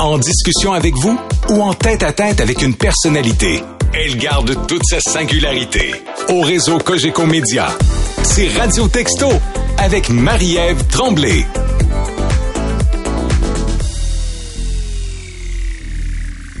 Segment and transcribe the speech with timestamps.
[0.00, 1.18] En discussion avec vous
[1.50, 3.62] ou en tête à tête avec une personnalité,
[3.92, 5.92] elle garde toute sa singularité.
[6.28, 7.68] Au réseau Cogeco Média,
[8.22, 9.28] c'est Radio Texto
[9.78, 11.44] avec Marie-Ève Tremblay.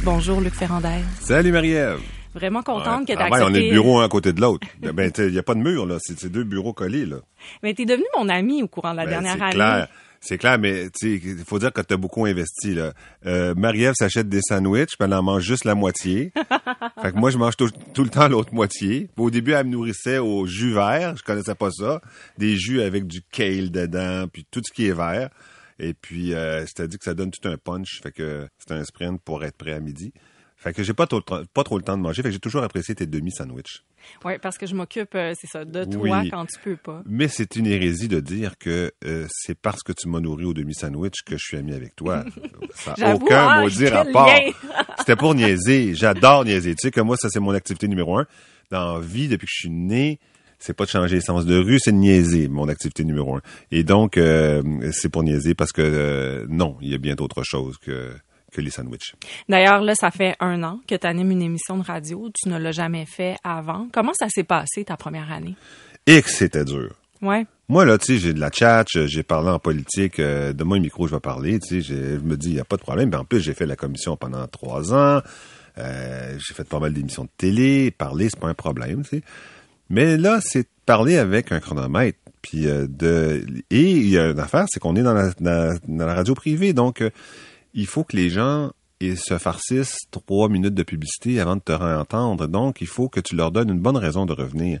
[0.04, 0.88] Bonjour Luc Ferrandez.
[1.20, 2.00] Salut Marie-Ève.
[2.34, 3.44] Vraiment contente que tu ah accepté.
[3.50, 4.66] on est le bureau un à côté de l'autre.
[4.80, 5.96] ben, il n'y a pas de mur, là.
[6.00, 7.16] C'est deux bureaux collés, là.
[7.62, 9.54] Mais tu es devenu mon ami au courant de la Ben, dernière c'est année.
[9.54, 9.88] clair.
[10.20, 12.74] C'est clair, mais il faut dire que tu as beaucoup investi.
[12.74, 12.92] Là.
[13.26, 16.32] Euh, Marie-Ève s'achète des sandwichs, puis elle en mange juste la moitié.
[17.02, 19.10] fait que moi, je mange tout, tout le temps l'autre moitié.
[19.16, 21.16] Au début, elle me nourrissait au jus vert.
[21.16, 22.00] Je connaissais pas ça.
[22.36, 25.30] Des jus avec du kale dedans, puis tout ce qui est vert.
[25.78, 28.00] Et puis, euh, c'est-à-dire que ça donne tout un punch.
[28.02, 30.12] Fait que c'est un sprint pour être prêt à midi.
[30.60, 32.20] Fait que j'ai pas trop, pas trop le temps de manger.
[32.22, 33.84] Fait que j'ai toujours apprécié tes demi-sandwichs.
[34.24, 36.30] Oui, parce que je m'occupe, euh, c'est ça, de toi Oui.
[36.30, 37.02] quand tu peux pas.
[37.06, 40.54] Mais c'est une hérésie de dire que euh, c'est parce que tu m'as nourri au
[40.54, 42.24] demi-sandwich que je suis ami avec toi.
[42.74, 44.28] Ça n'a aucun hein, maudit rapport.
[44.98, 45.94] C'était pour niaiser.
[45.94, 46.74] J'adore niaiser.
[46.74, 48.26] Tu sais que moi, ça, c'est mon activité numéro un.
[48.70, 50.18] Dans la vie, depuis que je suis né,
[50.58, 53.42] c'est pas de changer les sens de rue, c'est de niaiser, mon activité numéro un.
[53.70, 57.42] Et donc, euh, c'est pour niaiser parce que euh, non, il y a bien d'autres
[57.44, 58.10] choses que,
[58.52, 59.14] que les sandwichs.
[59.48, 62.30] D'ailleurs, là, ça fait un an que tu animes une émission de radio.
[62.34, 63.88] Tu ne l'as jamais fait avant.
[63.92, 65.54] Comment ça s'est passé ta première année?
[66.06, 66.94] Et que c'était dur.
[67.20, 67.46] Ouais.
[67.68, 70.78] Moi, là, tu sais, j'ai de la chat, j'ai parlé en politique, euh, de moi,
[70.78, 73.10] micro, je vais parler, tu sais, je me dis, il n'y a pas de problème.
[73.10, 75.20] Ben, en plus, j'ai fait la commission pendant trois ans,
[75.76, 79.22] euh, j'ai fait pas mal d'émissions de télé, parler, c'est pas un problème, tu sais.
[79.90, 82.18] Mais là, c'est parler avec un chronomètre.
[82.40, 85.76] Puis euh, de et il y a une affaire, c'est qu'on est dans la, dans,
[85.88, 87.02] dans la radio privée, donc
[87.78, 91.72] il faut que les gens et se farcissent trois minutes de publicité avant de te
[91.72, 92.48] entendre.
[92.48, 94.80] Donc, il faut que tu leur donnes une bonne raison de revenir.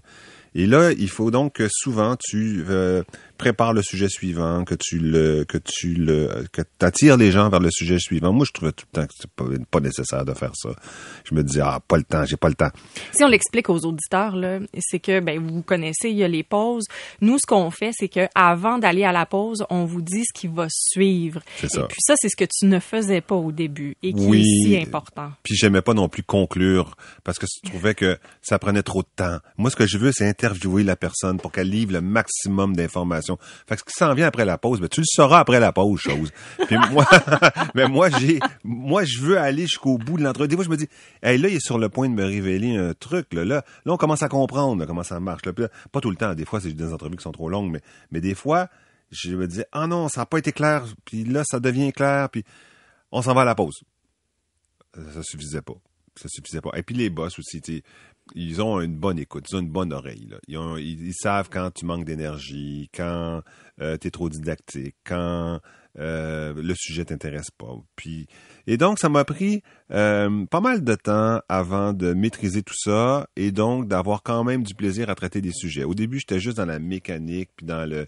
[0.54, 3.02] Et là, il faut donc que souvent tu euh,
[3.36, 7.60] prépares le sujet suivant, que tu le, que tu le, que t'attires les gens vers
[7.60, 8.32] le sujet suivant.
[8.32, 10.70] Moi, je trouvais tout le temps que c'est pas, pas nécessaire de faire ça.
[11.24, 12.70] Je me disais ah pas le temps, j'ai pas le temps.
[13.12, 16.42] Si on l'explique aux auditeurs, là, c'est que ben vous connaissez, il y a les
[16.42, 16.86] pauses.
[17.20, 20.32] Nous, ce qu'on fait, c'est que avant d'aller à la pause, on vous dit ce
[20.38, 21.40] qui va suivre.
[21.58, 21.82] C'est ça.
[21.82, 24.40] Et puis ça, c'est ce que tu ne faisais pas au début et qui Oui.
[24.40, 25.30] est si important.
[25.42, 29.08] Puis j'aimais pas non plus conclure parce que je trouvais que ça prenait trop de
[29.16, 29.38] temps.
[29.56, 33.38] Moi, ce que je veux, c'est interviewer la personne pour qu'elle livre le maximum d'informations.
[33.66, 35.72] Fait que ce qui s'en vient après la pause, ben, tu le sauras après la
[35.72, 36.30] pause, chose.
[36.66, 37.04] Puis moi,
[37.74, 40.48] mais moi, j'ai, moi, je veux aller jusqu'au bout de l'entrevue.
[40.48, 40.88] Des fois, je me dis,
[41.22, 43.44] hey, là, il est sur le point de me révéler un truc, là.
[43.44, 45.44] Là, là on commence à comprendre là, comment ça marche.
[45.44, 45.52] Là.
[45.92, 46.34] Pas tout le temps.
[46.34, 48.68] Des fois, c'est des entrevues qui sont trop longues, mais, mais des fois,
[49.10, 50.84] je me disais, ah non, ça n'a pas été clair.
[51.04, 52.28] Puis là, ça devient clair.
[52.30, 52.44] Puis
[53.10, 53.80] on s'en va à la pause
[55.12, 55.74] ça suffisait pas.
[56.16, 56.70] Ça suffisait pas.
[56.76, 57.82] Et puis les boss aussi, tu
[58.34, 60.28] ils ont une bonne écoute, ils ont une bonne oreille.
[60.48, 63.42] Ils, savent quand tu manques d'énergie, quand
[63.78, 65.60] tu es trop didactique, quand
[65.98, 67.74] euh, le sujet t'intéresse pas.
[67.96, 68.28] Puis
[68.68, 73.28] et donc ça m'a pris euh, pas mal de temps avant de maîtriser tout ça
[73.34, 75.82] et donc d'avoir quand même du plaisir à traiter des sujets.
[75.82, 78.06] Au début, j'étais juste dans la mécanique puis dans le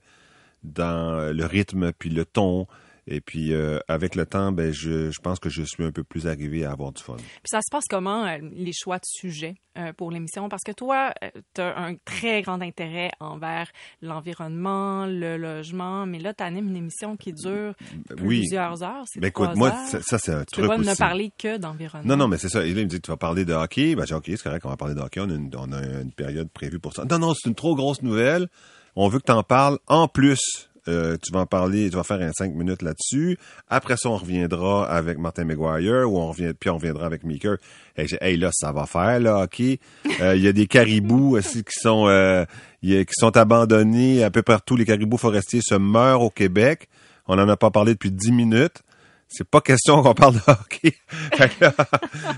[0.62, 2.66] dans le rythme puis le ton.
[3.06, 6.04] Et puis euh, avec le temps, ben je, je pense que je suis un peu
[6.04, 7.16] plus arrivé à avoir du fun.
[7.16, 10.48] Puis ça se passe comment, euh, les choix de sujets euh, pour l'émission?
[10.48, 11.12] Parce que toi,
[11.54, 13.68] tu as un très grand intérêt envers
[14.02, 17.74] l'environnement, le logement, mais là, tu animes une émission qui dure
[18.22, 18.40] Oui.
[18.40, 19.04] plusieurs heures.
[19.06, 19.86] C'est Ben écoute, moi, heures.
[19.88, 22.08] ça, ça, c'est un tu peux truc pas ne parler que d'environnement.
[22.08, 22.64] Non, non, mais c'est ça.
[22.64, 23.94] Et là, il me dit, tu vas parler de hockey.
[23.94, 25.20] Ben, j'ai OK, c'est correct, on va parler de hockey.
[25.20, 27.04] On a, une, on a une période prévue pour ça.
[27.04, 28.48] Non, non, c'est une trop grosse nouvelle.
[28.96, 29.78] On veut que tu en parles.
[29.86, 33.38] En plus, euh, tu vas en parler, tu vas faire un cinq minutes là-dessus.
[33.68, 37.56] Après ça, on reviendra avec Martin McGuire ou on revient, puis on reviendra avec Meeker.
[37.96, 39.78] Hey, j'ai- hey, là, ça va faire, là, hockey.
[40.20, 42.44] Euh, Il y a des caribous aussi qui sont, euh,
[42.82, 44.76] y qui sont abandonnés un peu partout.
[44.76, 46.88] Les caribous forestiers se meurent au Québec.
[47.26, 48.82] On n'en a pas parlé depuis dix minutes.
[49.28, 50.94] C'est pas question qu'on parle de hockey.
[51.60, 51.72] Là,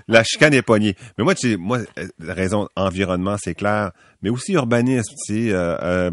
[0.09, 0.95] la chicane est pognée.
[1.17, 3.93] Mais moi, tu sais, moi, euh, la raison environnement, c'est clair.
[4.23, 6.11] Mais aussi urbanisme, tu sais,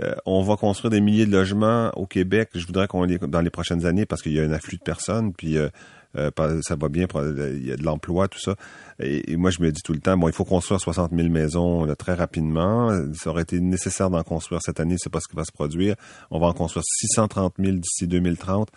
[0.00, 2.50] euh, on va construire des milliers de logements au Québec.
[2.54, 4.82] Je voudrais qu'on les dans les prochaines années parce qu'il y a un afflux de
[4.82, 5.68] personnes, puis euh,
[6.16, 6.30] euh,
[6.62, 8.56] ça va bien, il y a de l'emploi, tout ça.
[8.98, 11.86] Et, moi, je me dis tout le temps, bon, il faut construire 60 000 maisons
[11.94, 12.90] très rapidement.
[13.14, 15.94] Ça aurait été nécessaire d'en construire cette année, c'est pas ce qui va se produire.
[16.30, 18.68] On va en construire 630 000 d'ici 2030.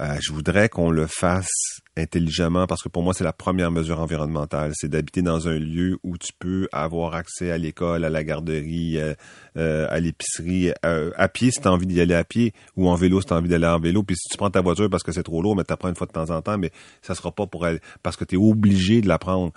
[0.00, 4.00] Euh, je voudrais qu'on le fasse intelligemment, parce que pour moi, c'est la première mesure
[4.00, 8.24] environnementale, c'est d'habiter dans un lieu où tu peux avoir accès à l'école, à la
[8.24, 9.14] garderie, euh,
[9.56, 12.88] euh, à l'épicerie, euh, à pied si tu as envie d'y aller à pied, ou
[12.88, 14.02] en vélo si tu as envie d'aller en vélo.
[14.02, 15.96] Puis si tu prends ta voiture parce que c'est trop lourd, mais tu prends une
[15.96, 16.70] fois de temps en temps, mais
[17.02, 19.52] ça sera pas pour aller, parce que tu es obligé de la prendre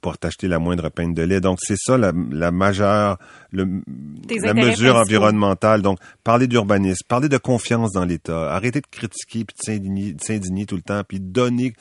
[0.00, 1.40] pour t'acheter la moindre peine de lait.
[1.40, 3.18] Donc c'est ça la, la majeure,
[3.52, 3.82] le,
[4.42, 5.82] la mesure environnementale.
[5.82, 10.76] Donc parler d'urbanisme, parler de confiance dans l'État, arrêter de critiquer puis de s'indigner tout
[10.76, 11.74] le temps, puis donner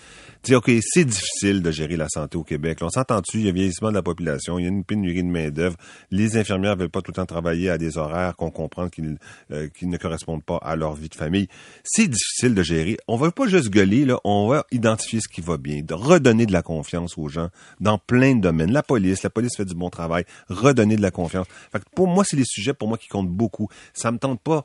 [0.44, 2.80] dire, OK, c'est difficile de gérer la santé au Québec.
[2.82, 5.30] on s'entend-tu, il y a vieillissement de la population, il y a une pénurie de
[5.30, 5.76] main-d'œuvre.
[6.12, 9.18] Les infirmières veulent pas tout le temps travailler à des horaires qu'on comprend qu'ils
[9.52, 11.48] euh, ne correspondent pas à leur vie de famille.
[11.84, 12.98] C'est difficile de gérer.
[13.08, 16.62] On va pas juste gueuler, on va identifier ce qui va bien, redonner de la
[16.62, 18.72] confiance aux gens dans plein de domaines.
[18.72, 21.48] La police, la police fait du bon travail, redonner de la confiance.
[21.72, 23.68] Fait pour moi, c'est les sujets pour moi qui comptent beaucoup.
[23.94, 24.64] Ça me tente pas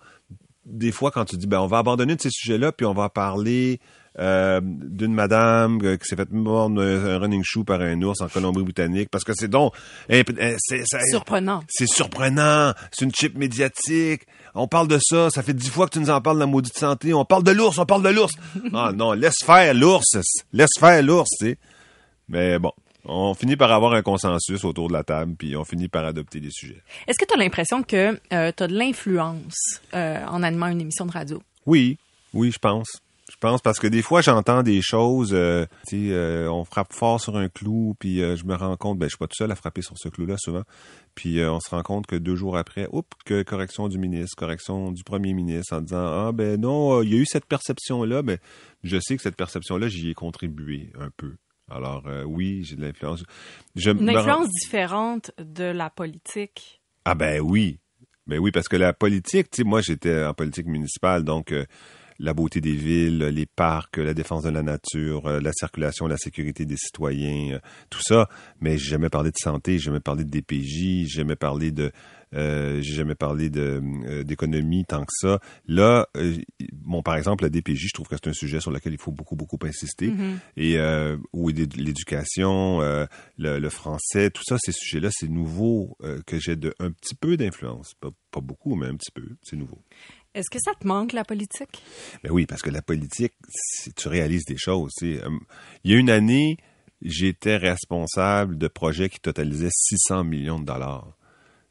[0.64, 3.08] des fois quand tu dis ben on va abandonner de ces sujets-là puis on va
[3.08, 3.80] parler
[4.18, 8.28] euh, d'une madame euh, qui s'est fait mordre un running shoe par un ours en
[8.28, 9.72] Colombie-Britannique parce que c'est donc
[10.06, 11.64] c'est surprenant.
[11.68, 14.22] C'est surprenant, c'est une chip médiatique.
[14.54, 16.46] On parle de ça, ça fait dix fois que tu nous en parles de la
[16.46, 17.14] maudite santé.
[17.14, 18.34] On parle de l'ours, on parle de l'ours.
[18.74, 20.18] ah non, laisse faire l'ours,
[20.52, 21.58] laisse faire l'ours, tu sais.
[22.28, 22.72] Mais bon,
[23.06, 26.38] on finit par avoir un consensus autour de la table, puis on finit par adopter
[26.38, 26.82] des sujets.
[27.06, 31.06] Est-ce que tu as l'impression que euh, tu as de l'influence en animant une émission
[31.06, 31.42] de radio?
[31.64, 31.96] Oui,
[32.34, 33.00] oui, je pense.
[33.32, 36.92] Je pense parce que des fois j'entends des choses, euh, tu sais, euh, on frappe
[36.92, 39.36] fort sur un clou, puis euh, je me rends compte, ben je suis pas tout
[39.36, 40.64] seul à frapper sur ce clou-là souvent,
[41.14, 44.92] puis on se rend compte que deux jours après, oups, que correction du ministre, correction
[44.92, 48.36] du premier ministre en disant ah ben non, il y a eu cette perception-là, ben
[48.84, 51.36] je sais que cette perception-là j'y ai contribué un peu.
[51.70, 53.24] Alors oui, j'ai de l'influence.
[53.76, 56.82] Une influence différente de la politique.
[57.06, 57.78] Ah ben oui,
[58.26, 61.54] ben oui parce que la politique, tu sais, moi j'étais en politique municipale, donc
[62.22, 66.16] la beauté des villes, les parcs, la défense de la nature, euh, la circulation, la
[66.16, 67.58] sécurité des citoyens, euh,
[67.90, 68.28] tout ça.
[68.60, 71.90] Mais j'ai jamais parlé de santé, j'ai jamais parlé de DPJ, j'ai jamais parlé de
[72.34, 75.38] euh, j'ai jamais parlé d'économie tant que ça.
[75.66, 76.08] Là,
[76.72, 79.12] bon, par exemple, la DPJ, je trouve que c'est un sujet sur lequel il faut
[79.12, 80.08] beaucoup, beaucoup insister.
[80.08, 80.36] Mm-hmm.
[80.56, 82.80] Et euh, ou l'éducation,
[83.36, 87.92] le, français, tout ça, ces sujets-là, c'est nouveau que j'ai un petit peu d'influence.
[88.00, 89.28] pas beaucoup, mais un petit peu.
[89.42, 89.82] C'est nouveau.
[90.34, 91.82] Est-ce que ça te manque, la politique?
[92.24, 93.34] Ben oui, parce que la politique,
[93.96, 94.92] tu réalises des choses.
[95.02, 95.28] Euh,
[95.84, 96.56] il y a une année,
[97.02, 101.14] j'étais responsable de projets qui totalisaient 600 millions de dollars.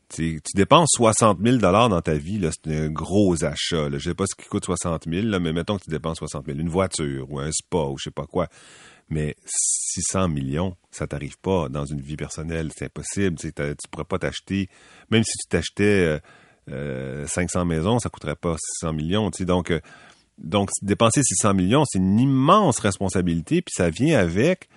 [0.09, 3.89] tu dépenses 60 000 dollars dans ta vie, c'est un gros achat.
[3.89, 6.45] Je ne sais pas ce qui coûte 60 000, mais mettons que tu dépenses 60
[6.45, 6.59] 000.
[6.59, 8.47] Une voiture ou un spa ou je sais pas quoi.
[9.09, 12.69] Mais 600 millions, ça t'arrive pas dans une vie personnelle.
[12.75, 13.39] C'est impossible.
[13.39, 14.69] Tu ne pourrais pas t'acheter,
[15.09, 16.05] même si tu t'achetais...
[16.05, 16.19] Euh,
[16.71, 19.29] 500 euh, maisons, ça coûterait pas 600 millions.
[19.41, 19.79] Donc, euh,
[20.37, 24.69] donc dépenser 600 millions, c'est une immense responsabilité, puis ça vient avec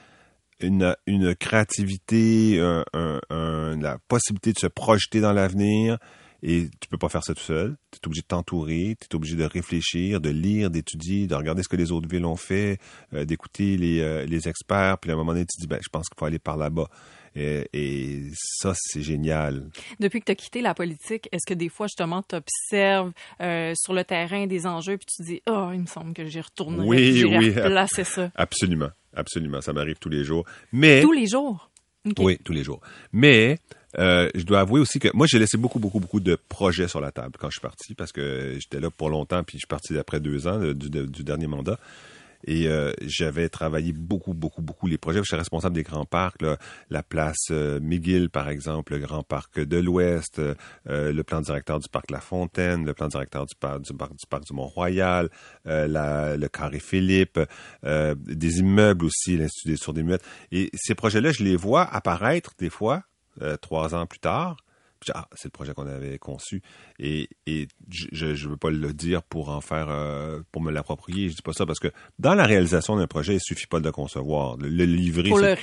[0.60, 2.58] une, une créativité,
[2.92, 5.98] la possibilité de se projeter dans l'avenir.
[6.46, 7.74] Et tu peux pas faire ça tout seul.
[7.90, 11.62] Tu es obligé de t'entourer, tu es obligé de réfléchir, de lire, d'étudier, de regarder
[11.62, 12.78] ce que les autres villes ont fait,
[13.14, 14.98] euh, d'écouter les, les experts.
[14.98, 16.58] Puis à un moment donné, tu te dis, ben, je pense qu'il faut aller par
[16.58, 16.88] là-bas.
[17.36, 19.68] Et, ça, c'est génial.
[20.00, 23.72] Depuis que tu as quitté la politique, est-ce que des fois, justement, tu observes euh,
[23.76, 26.40] sur le terrain des enjeux puis tu te dis, oh, il me semble que j'y
[26.40, 28.30] retournerai, oui, oui, replacer ça?
[28.34, 29.60] Absolument, absolument.
[29.60, 30.44] Ça m'arrive tous les jours.
[30.72, 31.00] Mais...
[31.02, 31.70] Tous les jours?
[32.18, 32.80] Oui, tous les jours.
[33.12, 33.58] Mais
[33.98, 37.00] euh, je dois avouer aussi que moi, j'ai laissé beaucoup, beaucoup, beaucoup de projets sur
[37.00, 39.68] la table quand je suis parti parce que j'étais là pour longtemps, puis je suis
[39.68, 41.78] parti après deux ans du, du dernier mandat.
[42.46, 45.20] Et euh, j'avais travaillé beaucoup, beaucoup, beaucoup les projets.
[45.20, 46.44] Je suis responsable des grands parcs,
[46.90, 50.54] la place euh, McGill, par exemple, le grand parc de l'Ouest, euh,
[50.86, 54.26] le plan directeur du parc La Fontaine, le plan directeur du parc du, parc, du,
[54.28, 55.30] parc du Mont-Royal,
[55.64, 57.40] le carré Philippe,
[57.82, 60.24] des immeubles aussi, l'Institut des sourds des muettes.
[60.52, 63.02] Et ces projets-là, je les vois apparaître des fois,
[63.60, 64.56] trois ans plus tard,
[65.14, 66.62] ah, c'est le projet qu'on avait conçu.
[66.98, 67.28] Et,
[67.90, 71.28] je ne veux pas le dire pour en faire, euh, pour me l'approprier.
[71.28, 73.84] Je dis pas ça parce que dans la réalisation d'un projet, il suffit pas de
[73.84, 74.56] le concevoir.
[74.58, 75.54] Le, livrer, pour le,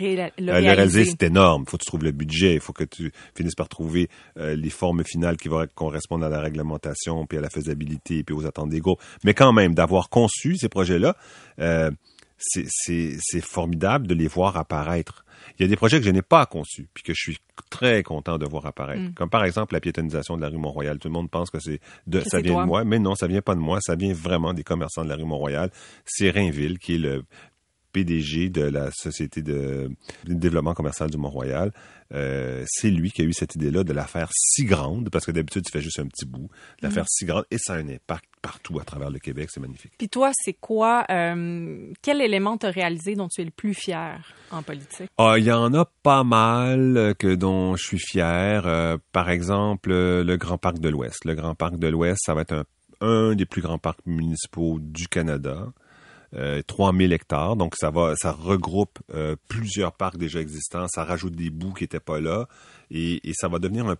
[0.51, 1.63] réaliser, c'est énorme.
[1.65, 2.55] Il faut que tu trouves le budget.
[2.55, 6.29] Il faut que tu finisses par trouver euh, les formes finales qui vont correspondre à
[6.29, 9.01] la réglementation, puis à la faisabilité, puis aux attentes des groupes.
[9.23, 11.15] Mais quand même, d'avoir conçu ces projets-là,
[11.59, 11.91] euh,
[12.41, 15.25] c'est formidable de les voir apparaître.
[15.57, 17.37] Il y a des projets que je n'ai pas conçus, puis que je suis
[17.69, 19.01] très content de voir apparaître.
[19.01, 19.13] Mm.
[19.13, 20.99] Comme par exemple la piétonisation de la rue Mont-Royal.
[20.99, 23.41] Tout le monde pense que c'est de, ça vient de moi, mais non, ça vient
[23.41, 23.79] pas de moi.
[23.81, 25.71] Ça vient vraiment des commerçants de la rue Mont-Royal.
[26.05, 27.23] C'est Rainville qui est le
[27.91, 29.89] PDG de la Société de
[30.25, 31.71] développement commercial du Mont-Royal,
[32.13, 35.31] euh, c'est lui qui a eu cette idée-là de la faire si grande, parce que
[35.31, 36.95] d'habitude, tu fais juste un petit bout, de la Mhm.
[36.95, 39.93] faire si grande, et ça a un impact partout à travers le Québec, c'est magnifique.
[39.97, 44.33] Puis toi, c'est quoi, euh, quel élément t'as réalisé dont tu es le plus fier
[44.51, 45.09] en politique?
[45.17, 48.63] Ah, il y en a pas mal euh, que dont je suis fier.
[48.65, 51.23] Euh, par exemple, le Grand Parc de l'Ouest.
[51.25, 52.63] Le Grand Parc de l'Ouest, ça va être un,
[53.01, 55.67] un des plus grands parcs municipaux du Canada.
[56.33, 61.35] Euh, 3000 hectares, donc ça va, ça regroupe euh, plusieurs parcs déjà existants, ça rajoute
[61.35, 62.47] des bouts qui n'étaient pas là,
[62.89, 63.97] et, et ça va devenir un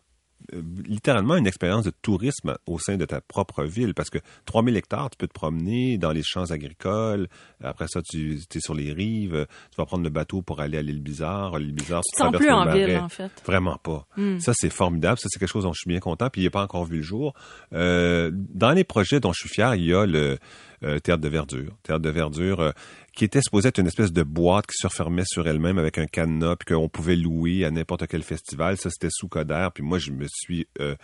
[0.53, 4.75] euh, littéralement une expérience de tourisme au sein de ta propre ville parce que 3000
[4.75, 7.27] hectares, tu peux te promener dans les champs agricoles.
[7.63, 9.45] Après ça, tu es sur les rives.
[9.71, 11.59] Tu vas prendre le bateau pour aller à l'île Bizarre.
[11.59, 12.85] L'île Bizarre, Tu traverses plus en marais.
[12.85, 13.31] ville, en fait.
[13.45, 14.07] Vraiment pas.
[14.17, 14.39] Hmm.
[14.39, 15.19] Ça, c'est formidable.
[15.19, 16.29] Ça, c'est quelque chose dont je suis bien content.
[16.29, 17.33] Puis, il n'est pas encore vu le jour.
[17.73, 20.37] Euh, dans les projets dont je suis fier, il y a le
[20.83, 21.77] euh, Théâtre de Verdure.
[21.83, 22.71] Théâtre de Verdure, euh,
[23.13, 26.07] qui était supposé être une espèce de boîte qui se refermait sur elle-même avec un
[26.07, 28.77] cadenas, puis qu'on pouvait louer à n'importe quel festival.
[28.77, 29.67] Ça, c'était sous Coder.
[29.73, 30.95] Puis moi, je me suis euh,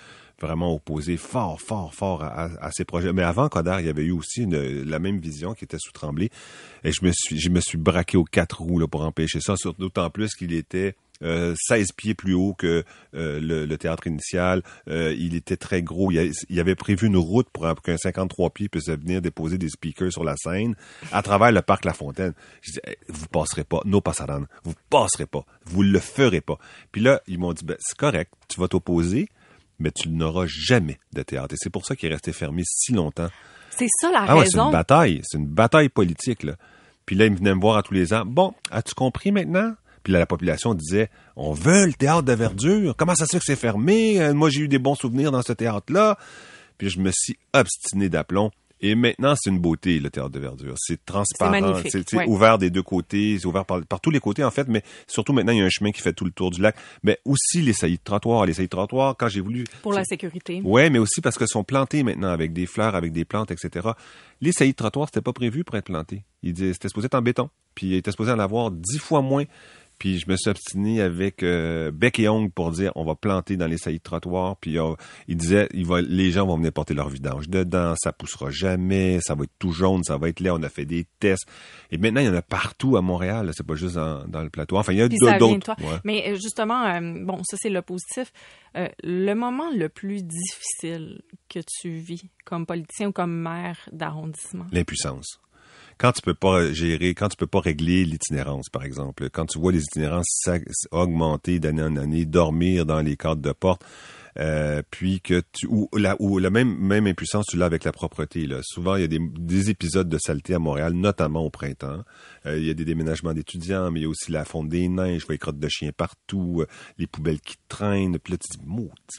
[0.42, 3.14] vraiment opposé fort, fort, fort à, ces projets.
[3.14, 6.30] Mais avant Coder, il y avait eu aussi la même vision qui était sous Tremblay.
[6.84, 10.10] Et je me suis, je me suis braqué aux quatre roues pour empêcher ça, d'autant
[10.10, 12.84] plus qu'il était euh, 16 pieds plus haut que
[13.16, 14.62] euh, le, le théâtre initial.
[14.88, 16.12] Euh, il était très gros.
[16.12, 19.58] Il, y a- il avait prévu une route pour qu'un 53 pieds puisse venir déposer
[19.58, 20.76] des speakers sur la scène
[21.12, 22.34] à travers le parc La Fontaine.
[22.62, 24.44] Je dis, Hey, vous passerez pas, no passaran.
[24.64, 25.46] Vous passerez pas.
[25.66, 26.58] Vous le ferez pas.
[26.92, 29.28] Puis là, ils m'ont dit, ben, c'est correct, tu vas t'opposer,
[29.80, 31.54] mais tu n'auras jamais de théâtre.
[31.54, 33.30] Et c'est pour ça qu'il est resté fermé si longtemps.
[33.72, 34.66] C'est ça la Ah ouais, c'est raison.
[34.68, 35.22] une bataille.
[35.24, 36.54] C'est une bataille politique, là.
[37.06, 38.24] Puis là, ils venaient me voir à tous les ans.
[38.26, 39.76] Bon, as-tu compris maintenant?
[40.08, 42.96] Puis là, la population disait, on veut le théâtre de verdure.
[42.96, 44.22] Comment ça se fait que c'est fermé?
[44.22, 46.18] Euh, Moi, j'ai eu des bons souvenirs dans ce théâtre-là.
[46.78, 48.52] Puis je me suis obstiné d'aplomb.
[48.80, 50.76] Et maintenant, c'est une beauté, le théâtre de verdure.
[50.78, 51.82] C'est transparent.
[51.90, 52.26] C'est ouais.
[52.26, 53.38] ouvert des deux côtés.
[53.38, 54.70] C'est ouvert par, par tous les côtés, en fait.
[54.70, 56.78] Mais surtout, maintenant, il y a un chemin qui fait tout le tour du lac.
[57.04, 58.46] Mais aussi les saillies de trottoir.
[58.46, 59.66] Les saillies de trottoir, quand j'ai voulu...
[59.82, 60.62] Pour la sécurité.
[60.64, 63.90] Ouais, mais aussi parce qu'elles sont plantées maintenant avec des fleurs, avec des plantes, etc.
[64.40, 66.24] Les saillies de trottoir, c'était pas prévu pour être planté.
[66.44, 67.50] Il disait, c'était supposé être en béton.
[67.78, 69.44] Puis il était supposé en avoir dix fois moins.
[69.98, 73.58] Puis je me suis obstiné avec euh, bec et ongle pour dire on va planter
[73.58, 74.58] dans les saillies de trottoir.
[74.58, 74.94] Puis euh,
[75.28, 79.20] il disait il va, les gens vont venir porter leur vidange dedans, ça poussera jamais,
[79.22, 80.52] ça va être tout jaune, ça va être laid.
[80.52, 81.48] On a fait des tests.
[81.92, 83.52] Et maintenant il y en a partout à Montréal.
[83.54, 84.78] C'est pas juste dans, dans le plateau.
[84.78, 85.76] Enfin il y a d'autres.
[85.80, 86.00] Ouais.
[86.04, 88.32] Mais euh, justement, euh, bon, ça c'est le positif.
[89.02, 94.68] Le moment le plus difficile que tu vis comme politicien ou comme maire d'arrondissement?
[94.72, 95.40] l'impuissance.
[95.98, 99.60] Quand tu peux pas gérer, quand tu peux pas régler l'itinérance, par exemple, quand tu
[99.60, 100.48] vois les itinérances
[100.92, 103.84] augmenter d'année en année, dormir dans les cadres de porte,
[104.40, 105.90] euh, puis que tu ou
[106.38, 108.60] la même même impuissance tu l'as avec la propreté là.
[108.62, 112.04] Souvent il y a des, des épisodes de saleté à Montréal, notamment au printemps.
[112.46, 114.88] Euh, il y a des déménagements d'étudiants, mais il y a aussi la fonte des
[114.88, 116.68] neiges, je vois les crottes de chiens partout, euh,
[117.00, 118.20] les poubelles qui traînent.
[118.20, 118.64] Puis là tu dis,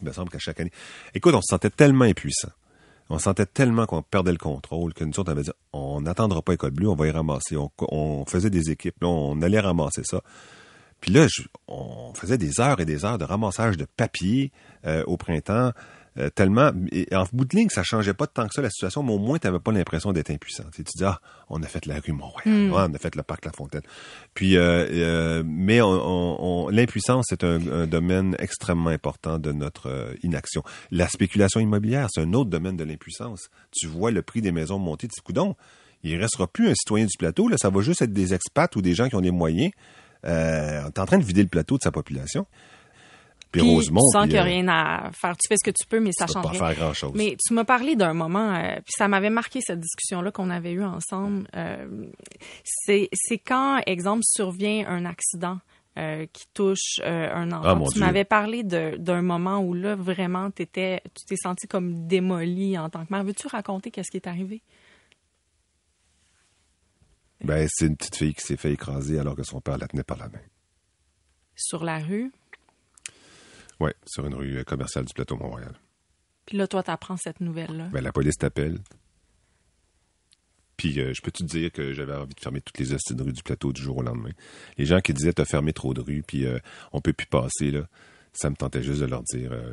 [0.01, 0.73] il me semble qu'à chaque année.
[1.15, 2.51] Écoute, on se sentait tellement impuissant.
[3.11, 6.43] On sentait tellement qu'on perdait le contrôle que nous autres, on avait dit, on n'attendra
[6.43, 7.57] pas École Bleue, on va y ramasser.
[7.57, 10.21] On, faisait des équipes, on allait ramasser ça.
[11.01, 11.27] Puis là,
[11.69, 14.53] on faisait des heures et des heures de ramassage de papier
[14.85, 15.73] euh, au printemps,
[16.19, 16.71] euh, tellement...
[16.93, 19.19] Et en bout de ligne, ça changeait pas tant que ça la situation, mais au
[19.19, 20.65] moins, tu n'avais pas l'impression d'être impuissant.
[20.73, 23.15] Tu, sais, tu dis, ah, on a fait la rue Montréal, Ouais, on a fait
[23.15, 23.83] le parc La Fontaine.
[24.35, 29.53] Puis, euh, euh, mais on, on- on- l'impuissance, c'est un, un domaine extrêmement important de
[29.53, 30.63] notre euh, inaction.
[30.91, 33.49] La spéculation immobilière, c'est un autre domaine de l'impuissance.
[33.71, 35.55] Tu vois le prix des maisons monter, tu dis, coudon,
[36.03, 38.83] il restera plus un citoyen du plateau, là, ça va juste être des expats ou
[38.83, 39.71] des gens qui ont des moyens.
[40.25, 42.47] Euh, t'es en train de vider le plateau de sa population.
[43.51, 45.37] Puis, Puis, Rosemont, tu sens puis, qu'il n'y a euh, rien à faire.
[45.37, 46.59] Tu fais ce que tu peux, mais ça change pas rien.
[46.59, 47.13] faire grand-chose.
[47.15, 50.73] Mais tu m'as parlé d'un moment, euh, puis ça m'avait marqué cette discussion-là qu'on avait
[50.73, 51.49] eue ensemble.
[51.57, 52.07] Euh,
[52.65, 55.59] c'est quand, exemple, survient un accident
[55.99, 57.69] euh, qui touche euh, un enfant.
[57.69, 62.07] Ah, mon tu m'avais parlé d'un moment où là, vraiment, t'étais, tu t'es senti comme
[62.07, 63.25] démoli en tant que mère.
[63.25, 64.63] Veux-tu raconter qu'est-ce qui est arrivé?
[67.43, 70.05] Ben, c'est une petite fille qui s'est fait écraser alors que son père la tenait
[70.05, 70.39] par la main.
[71.57, 72.31] Sur la rue?
[73.81, 75.75] Ouais, sur une rue euh, commerciale du plateau Montréal.
[76.47, 77.89] Puis là, toi, t'apprends cette nouvelle-là.
[77.93, 78.79] Ben, la police t'appelle.
[80.77, 83.23] Puis euh, je peux te dire que j'avais envie de fermer toutes les hosties de
[83.23, 84.31] rue du plateau du jour au lendemain?
[84.77, 86.59] Les gens qui disaient t'as fermé trop de rues puis euh,
[86.93, 87.89] on peut plus passer là,
[88.33, 89.73] ça me tentait juste de leur dire euh,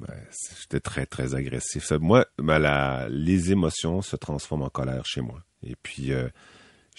[0.00, 0.14] ben,
[0.60, 1.84] j'étais très très agressif.
[1.84, 5.42] Ça, moi, ben, la- les émotions se transforment en colère chez moi.
[5.62, 6.28] Et puis euh,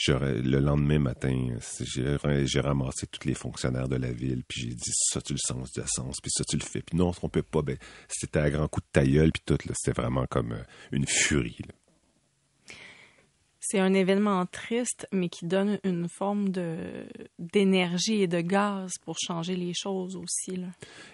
[0.07, 1.57] le lendemain matin,
[1.91, 5.71] j'ai ramassé tous les fonctionnaires de la ville, puis j'ai dit ça tu le sens
[5.73, 7.61] de sens, puis ça tu le fais, puis non on peut pas.
[7.61, 7.77] Ben,
[8.07, 11.57] c'était à grand coup de ta gueule, puis tout c'était vraiment comme euh, une furie.
[11.67, 11.73] là.
[13.69, 16.49] C'est un événement triste, mais qui donne une forme
[17.37, 20.59] d'énergie et de gaz pour changer les choses aussi.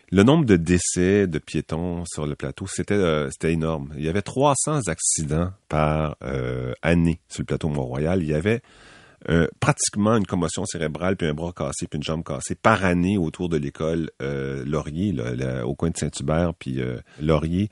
[0.09, 3.93] Le nombre de décès de piétons sur le plateau, c'était euh, énorme.
[3.97, 8.23] Il y avait 300 accidents par euh, année sur le plateau Mont-Royal.
[8.23, 8.61] Il y avait
[9.27, 13.17] euh, pratiquement une commotion cérébrale, puis un bras cassé, puis une jambe cassée par année
[13.17, 15.13] autour de l'école Laurier,
[15.65, 16.79] au coin de Saint-Hubert, puis
[17.19, 17.69] Laurier.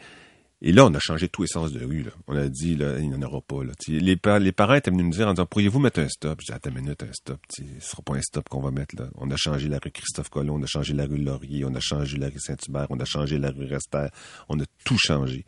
[0.65, 2.03] Et là, on a changé tous les sens de rue.
[2.03, 2.11] Là.
[2.27, 3.65] On a dit, là, il n'y en aura pas.
[3.65, 3.73] Là.
[3.89, 6.39] Les, les, parents étaient venus me dire en disant, pourriez-vous mettre un stop?
[6.39, 7.39] Je dis, attends une minute, un stop.
[7.49, 9.09] Ce ne sera pas un stop qu'on va mettre là.
[9.15, 11.81] On a changé la rue Christophe Colomb, on a changé la rue Laurier, on a
[11.81, 14.07] changé la rue Saint-Hubert, on a changé la rue Rester.
[14.47, 15.45] On a tout changé.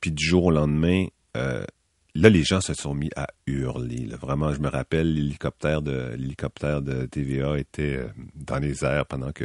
[0.00, 1.06] Puis du jour au lendemain,
[1.36, 1.64] euh,
[2.14, 4.06] là, les gens se sont mis à hurler.
[4.20, 9.32] Vraiment, je me rappelle, l'hélicoptère de l'hélicoptère de TVA était euh, dans les airs pendant
[9.32, 9.44] que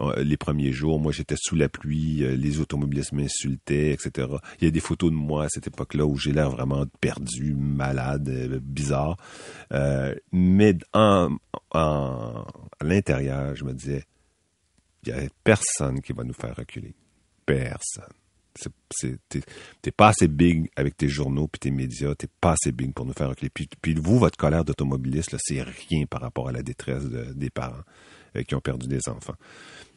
[0.00, 4.28] euh, les premiers jours, moi, j'étais sous la pluie, euh, les automobilistes m'insultaient, etc.
[4.60, 7.54] Il y a des photos de moi à cette époque-là où j'ai l'air vraiment perdu,
[7.54, 8.28] malade,
[8.62, 9.16] bizarre.
[10.32, 11.36] mais en,
[11.70, 12.44] en,
[12.80, 14.04] à l'intérieur, je me disais,
[15.06, 16.94] il n'y a personne qui va nous faire reculer.
[17.46, 18.21] Personne
[19.80, 23.06] t'es pas assez big avec tes journaux puis tes médias, t'es pas assez big pour
[23.06, 23.50] nous faire reculer.
[23.50, 27.82] Puis, puis vous, votre colère d'automobiliste, c'est rien par rapport à la détresse des parents
[28.36, 29.34] euh, qui ont perdu des enfants.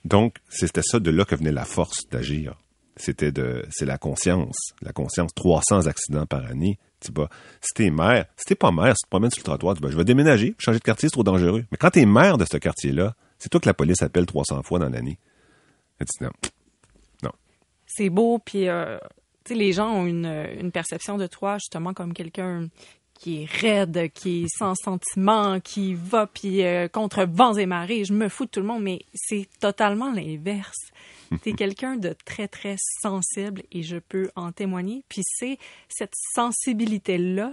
[0.03, 2.55] Donc, c'était ça de là que venait la force d'agir.
[2.97, 5.31] C'était de, c'est la conscience, la conscience.
[5.35, 6.79] 300 accidents par année.
[7.01, 7.29] Tu vas,
[7.61, 9.81] si t'es maire, si t'es pas maire, si tu te promènes sur le trottoir, tu
[9.81, 11.65] vas, je vais déménager, changer de quartier, c'est trop dangereux.
[11.71, 14.79] Mais quand t'es maire de ce quartier-là, c'est toi que la police appelle 300 fois
[14.79, 15.19] dans l'année.
[16.21, 16.29] non,
[17.85, 18.97] c'est beau, puis euh,
[19.49, 22.67] les gens ont une, une, perception de toi justement comme quelqu'un
[23.19, 28.05] qui est raide, qui est sans sentiment, qui va puis euh, contre vents et marées.
[28.05, 30.91] Je me fous de tout le monde, mais c'est totalement l'inverse.
[31.41, 35.03] Tu es quelqu'un de très, très sensible et je peux en témoigner.
[35.09, 35.57] Puis c'est
[35.89, 37.51] cette sensibilité-là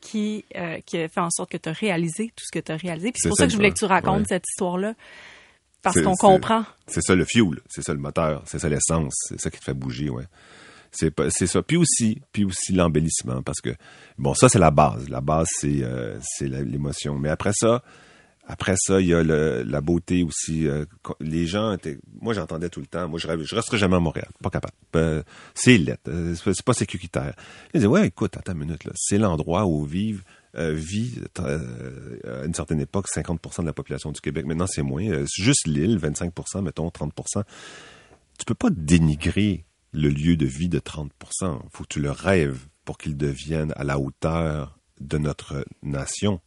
[0.00, 2.76] qui, euh, qui fait en sorte que tu as réalisé tout ce que tu as
[2.76, 3.12] réalisé.
[3.12, 4.94] Puis c'est pour ça, que je voulais que tu racontes cette histoire-là.
[5.82, 6.64] Parce qu'on comprend.
[6.86, 9.64] C'est ça le fuel, c'est ça le moteur, c'est ça l'essence, c'est ça qui te
[9.64, 10.24] fait bouger, ouais.
[10.92, 11.62] C'est c'est ça.
[11.62, 13.70] Puis aussi, puis aussi l'embellissement, parce que
[14.18, 15.08] bon, ça c'est la base.
[15.08, 17.18] La base c'est euh, c'est l'émotion.
[17.18, 17.82] Mais après ça,
[18.46, 20.66] après ça, il y a le, la beauté aussi.
[20.66, 20.84] Euh,
[21.20, 23.08] les gens étaient, moi j'entendais tout le temps.
[23.08, 24.74] Moi je rêve, je resterai jamais à Montréal, pas capable.
[24.96, 25.22] Euh,
[25.54, 27.34] c'est lettre, c'est pas sécuritaire.
[27.72, 32.18] Ils disaient ouais, écoute, attends une minute là, c'est l'endroit où vivent euh, vit euh,
[32.42, 34.46] à une certaine époque 50% de la population du Québec.
[34.46, 35.08] Maintenant, c'est moins.
[35.08, 37.12] Euh, juste l'île, 25% mettons 30
[38.38, 42.10] Tu peux pas dénigrer le lieu de vie de 30 Il faut que tu le
[42.10, 46.40] rêves pour qu'il devienne à la hauteur de notre nation.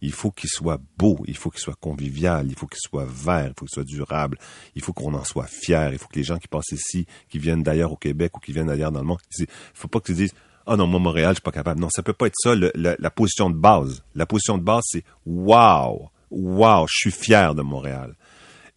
[0.00, 3.48] Il faut qu'il soit beau, il faut qu'il soit convivial, il faut qu'il soit vert,
[3.48, 4.38] il faut qu'il soit durable,
[4.74, 7.38] il faut qu'on en soit fier, il faut que les gens qui passent ici, qui
[7.38, 10.06] viennent d'ailleurs au Québec ou qui viennent d'ailleurs dans le monde, il faut pas que
[10.06, 10.34] tu dises
[10.66, 11.80] ah non, moi, Montréal, je suis pas capable.
[11.80, 14.02] Non, ça peut pas être ça, la, position de base.
[14.14, 18.14] La position de base, c'est wow, wow, je suis fier de Montréal.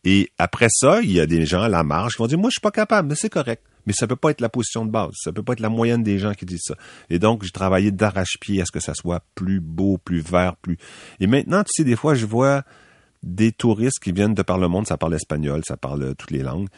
[0.03, 2.49] Et après ça, il y a des gens à la marge qui vont dire, moi,
[2.49, 3.63] je suis pas capable, mais c'est correct.
[3.85, 5.11] Mais ça peut pas être la position de base.
[5.15, 6.75] Ça peut pas être la moyenne des gens qui disent ça.
[7.09, 10.77] Et donc, j'ai travaillé d'arrache-pied à ce que ça soit plus beau, plus vert, plus...
[11.19, 12.63] Et maintenant, tu sais, des fois, je vois
[13.23, 16.43] des touristes qui viennent de par le monde, ça parle espagnol, ça parle toutes les
[16.43, 16.69] langues,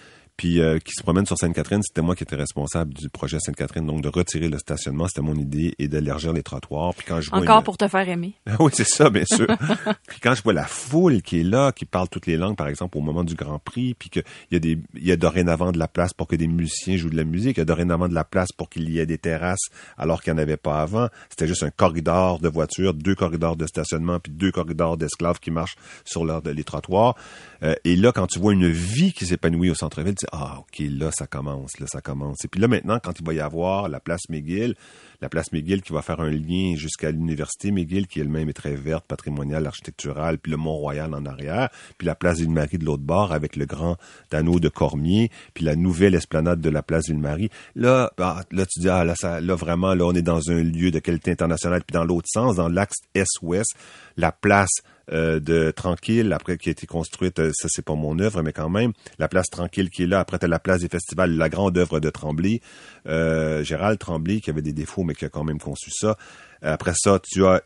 [0.42, 1.84] puis euh, qui se promène sur Sainte-Catherine.
[1.84, 5.36] C'était moi qui étais responsable du projet Sainte-Catherine, donc de retirer le stationnement, c'était mon
[5.36, 6.96] idée, et d'élargir les trottoirs.
[6.96, 8.34] Puis quand je vois Encore pour te faire aimer.
[8.60, 9.46] oui, c'est ça, bien sûr.
[10.08, 12.70] puis quand je vois la foule qui est là, qui parle toutes les langues, par
[12.70, 15.72] exemple, au moment du Grand Prix, puis qu'il y a des, il y a dorénavant
[15.72, 18.08] de la place pour que des musiciens jouent de la musique, il y a dorénavant
[18.08, 20.82] de la place pour qu'il y ait des terrasses, alors qu'il n'y en avait pas
[20.82, 21.08] avant.
[21.30, 25.52] C'était juste un corridor de voitures, deux corridors de stationnement, puis deux corridors d'esclaves qui
[25.52, 27.16] marchent sur les trottoirs.
[27.64, 30.60] Euh, et là, quand tu vois une vie qui s'épanouit au centre-ville, tu dis, ah,
[30.60, 32.44] OK, là, ça commence, là, ça commence.
[32.44, 34.76] Et puis là, maintenant, quand il va y avoir la place McGill,
[35.22, 38.76] la place McGill qui va faire un lien jusqu'à l'université McGill, qui elle-même est très
[38.76, 43.32] verte, patrimoniale, architecturale, puis le Mont-Royal en arrière, puis la place Ville-Marie de l'autre bord
[43.32, 43.98] avec le grand
[44.32, 47.50] anneau de Cormier, puis la nouvelle esplanade de la place Ville-Marie.
[47.76, 50.64] Là, bah, là, tu dis, ah, là, ça, là, vraiment, là, on est dans un
[50.64, 51.84] lieu de qualité internationale.
[51.86, 53.76] Puis dans l'autre sens, dans l'axe Est-Ouest,
[54.18, 54.82] la place
[55.12, 58.54] euh, de Tranquille, après qui a été construite, euh, ça c'est pas mon œuvre, mais
[58.54, 61.50] quand même, la place Tranquille qui est là, après tu la place des festivals, la
[61.50, 62.62] grande œuvre de Tremblay,
[63.08, 66.18] euh, Gérald Tremblay qui avait des défauts qui a quand même conçu ça.
[66.62, 67.62] Après ça, tu as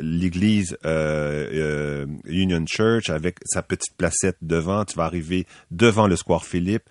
[0.00, 0.76] l'église
[2.24, 4.84] Union Church avec sa petite placette devant.
[4.84, 6.84] Tu vas arriver devant le Square Philippe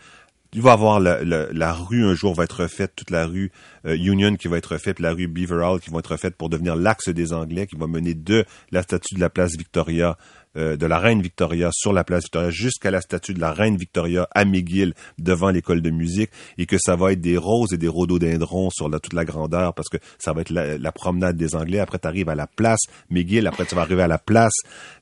[0.53, 3.51] il va avoir la, la, la, rue un jour va être refaite, toute la rue
[3.85, 6.49] euh, Union qui va être refaite, la rue Beaver Hall qui vont être refaites pour
[6.49, 10.17] devenir l'axe des Anglais, qui va mener de la statue de la place Victoria
[10.55, 13.75] euh, de la reine Victoria sur la place Victoria jusqu'à la statue de la reine
[13.75, 17.77] Victoria à McGill devant l'école de musique et que ça va être des roses et
[17.77, 21.55] des rhododendrons sur la, toute la grandeur parce que ça va être la, promenade des
[21.55, 21.79] Anglais.
[21.79, 23.47] Après, tu arrives à la place McGill.
[23.47, 24.53] Après, tu vas arriver à la place.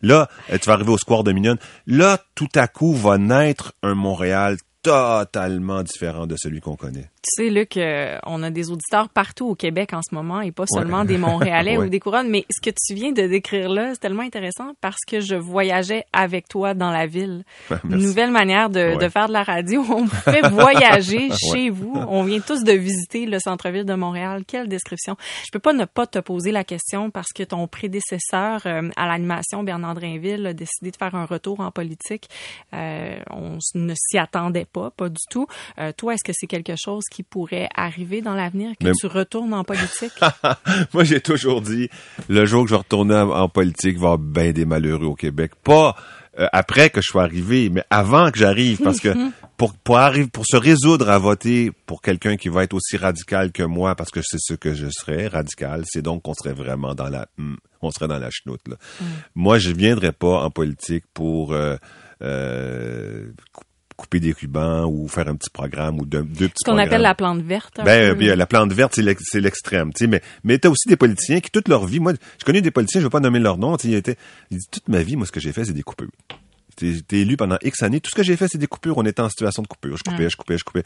[0.02, 1.58] Là, euh, tu vas arriver au Square de Mignon.
[1.86, 7.10] Là, tout à coup, va naître un Montréal totalement différent de celui qu'on connaît.
[7.24, 10.52] Tu sais, Luc, euh, on a des auditeurs partout au Québec en ce moment et
[10.52, 12.30] pas seulement des Montréalais ou des couronnes.
[12.30, 16.06] Mais ce que tu viens de décrire là, c'est tellement intéressant parce que je voyageais
[16.13, 17.44] avec toi dans la ville.
[17.84, 19.86] Une nouvelle manière de, de, faire de la radio.
[19.88, 21.94] On fait voyager chez vous.
[21.96, 24.44] On vient tous de visiter le centre-ville de Montréal.
[24.48, 25.15] Quelle description.
[25.46, 29.08] Je peux pas ne pas te poser la question parce que ton prédécesseur euh, à
[29.08, 32.30] l'animation, Bernard Drainville, a décidé de faire un retour en politique.
[32.74, 35.48] Euh, on ne s'y attendait pas, pas du tout.
[35.80, 39.54] Euh, toi, est-ce que c'est quelque chose qui pourrait arriver dans l'avenir, que tu retournes
[39.54, 40.14] en politique?
[40.94, 41.90] Moi, j'ai toujours dit,
[42.30, 45.16] le jour que je retourne en, politique, il va y avoir bien des malheureux au
[45.16, 45.52] Québec.
[45.64, 45.96] Pas
[46.40, 49.14] euh, après que je sois arrivé, mais avant que j'arrive, parce que
[49.58, 53.52] pour pour arriver, pour se résoudre à voter pour quelqu'un qui va être aussi radical
[53.52, 56.96] que moi, parce que c'est ce que je serais, radical, c'est donc qu'on serait vraiment
[56.96, 58.62] dans la, hmm, on serait dans la chenoute.
[58.68, 58.78] Là.
[59.00, 59.06] Mm.
[59.36, 61.76] Moi, je viendrais pas en politique pour euh,
[62.22, 63.32] euh,
[64.02, 67.02] couper des rubans ou faire un petit programme ou deux, deux petits Ce qu'on appelle
[67.02, 67.80] la plante verte.
[67.84, 69.94] Ben, la plante verte, c'est l'extrême.
[69.94, 72.62] Tu sais, mais mais t'as aussi des politiciens qui toute leur vie, moi, je connais
[72.62, 73.78] des politiciens, je veux pas nommer leur nom.
[73.78, 74.18] Tu sais,
[74.50, 76.10] ils disent toute ma vie, moi, ce que j'ai fait, c'est des coupures.
[76.80, 78.00] J'étais élu pendant X années.
[78.00, 78.98] Tout ce que j'ai fait, c'est des coupures.
[78.98, 79.98] On était en situation de coupure.
[79.98, 80.84] Je coupais, je coupais, je coupais.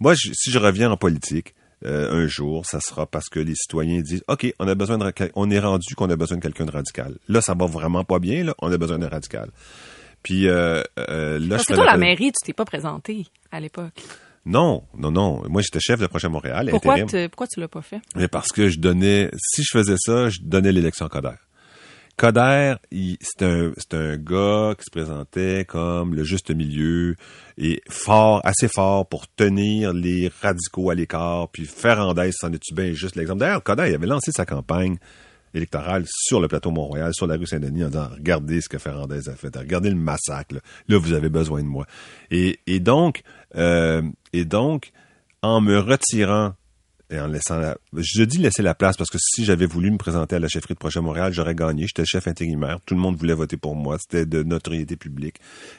[0.00, 4.00] Moi, si je reviens en politique, euh, un jour, ça sera parce que les citoyens
[4.00, 6.70] disent OK, on a besoin de on est rendu qu'on a besoin de quelqu'un de
[6.70, 7.16] radical.
[7.28, 9.50] Là, ça va vraiment pas bien, là, on a besoin d'un radical.
[10.26, 13.92] Puis euh, euh, là, Parce que toi, la mairie, tu t'es pas présenté à l'époque.
[14.44, 15.44] Non, non, non.
[15.48, 16.66] Moi, j'étais chef de Projet Montréal.
[16.72, 18.00] Pourquoi, tu, pourquoi tu l'as pas fait?
[18.16, 21.36] Mais parce que je donnais, si je faisais ça, je donnais l'élection à Coder.
[22.16, 22.74] Coder,
[23.20, 27.14] c'est un, un gars qui se présentait comme le juste milieu
[27.56, 32.94] et fort, assez fort pour tenir les radicaux à l'écart, puis Ferrandez, c'en est-tu bien
[32.94, 33.38] juste l'exemple?
[33.38, 34.96] D'ailleurs, Coder, il avait lancé sa campagne
[35.56, 39.28] électorale sur le plateau Montréal, sur la rue Saint-Denis, en disant regardez ce que Ferrandez
[39.28, 40.56] a fait, regardez le massacre,
[40.88, 41.86] là, vous avez besoin de moi.
[42.30, 43.22] Et, et donc,
[43.56, 44.92] euh, et donc,
[45.42, 46.54] en me retirant
[47.08, 47.76] et en laissant la...
[47.92, 50.74] Je dis laisser la place parce que si j'avais voulu me présenter à la chefferie
[50.74, 51.86] de Projet Montréal, j'aurais gagné.
[51.86, 52.80] J'étais chef intérimaire.
[52.84, 53.96] Tout le monde voulait voter pour moi.
[53.98, 55.36] C'était de notoriété publique.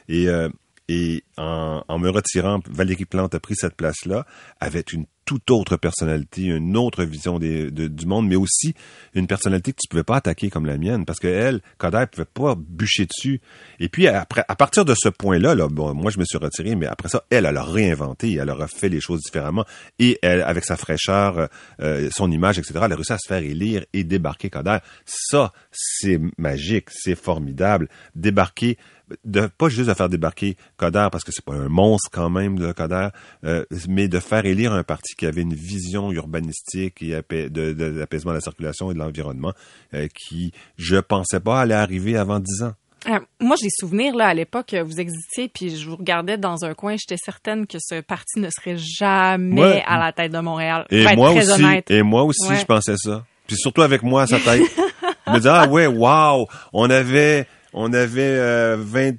[0.08, 0.48] Et, euh,
[0.88, 4.26] et en, en, me retirant, Valérie Plante a pris cette place-là,
[4.60, 8.72] avec une toute autre personnalité, une autre vision des, du monde, mais aussi
[9.12, 12.24] une personnalité que tu pouvais pas attaquer comme la mienne, parce que elle, Coder, pouvait
[12.24, 13.42] pas bûcher dessus.
[13.78, 16.76] Et puis après, à partir de ce point-là, là, bon, moi je me suis retiré,
[16.76, 19.66] mais après ça, elle, elle a réinventé, elle a fait les choses différemment,
[19.98, 21.50] et elle, avec sa fraîcheur,
[21.82, 24.78] euh, son image, etc., elle a réussi à se faire élire et débarquer Coder.
[25.04, 27.90] Ça, c'est magique, c'est formidable.
[28.14, 28.78] Débarquer
[29.24, 32.58] de pas juste de faire débarquer Coder parce que c'est pas un monstre quand même
[32.58, 33.08] le Coder,
[33.44, 38.32] euh, mais de faire élire un parti qui avait une vision urbanistique et de, l'apaisement
[38.32, 39.52] de la circulation et de l'environnement
[39.94, 42.72] euh, qui je pensais pas allait arriver avant dix ans.
[43.08, 46.74] Euh, moi, j'ai souvenir là à l'époque, vous existiez, puis je vous regardais dans un
[46.74, 46.96] coin.
[46.98, 50.84] J'étais certaine que ce parti ne serait jamais à la tête de Montréal.
[50.90, 51.62] Et moi aussi.
[51.88, 53.24] Et moi aussi, je pensais ça.
[53.46, 54.62] Puis surtout avec moi à sa tête.
[55.26, 57.46] je me disais ah ouais, waouh, on avait
[57.80, 59.18] on avait 23%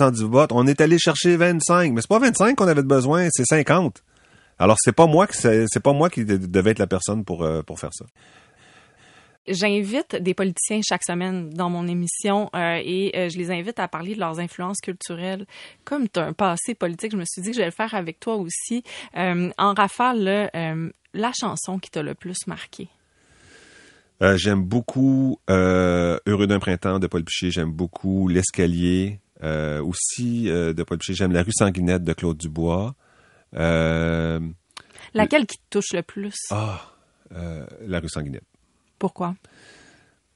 [0.00, 0.50] euh, du vote.
[0.52, 1.92] On est allé chercher 25.
[1.92, 4.02] Mais c'est pas 25 qu'on avait besoin, c'est 50.
[4.58, 7.62] Alors c'est pas moi qui c'est pas moi qui devais être la personne pour euh,
[7.62, 8.06] pour faire ça.
[9.46, 14.14] J'invite des politiciens chaque semaine dans mon émission euh, et je les invite à parler
[14.14, 15.46] de leurs influences culturelles.
[15.84, 17.94] Comme tu as un passé politique, je me suis dit que je vais le faire
[17.94, 18.84] avec toi aussi.
[19.14, 20.50] en rafale,
[21.12, 22.88] la chanson qui t'a le plus marqué.
[24.22, 27.50] Euh, j'aime beaucoup euh, Heureux d'un printemps de Paul Piché.
[27.50, 29.18] J'aime beaucoup L'escalier.
[29.42, 31.14] Euh, aussi de Paul Piché.
[31.14, 32.94] J'aime La rue sanguinette de Claude Dubois.
[33.52, 36.36] Laquelle qui te touche le plus?
[36.50, 36.80] Ah,
[37.80, 38.44] La rue sanguinette.
[38.98, 39.34] Pourquoi?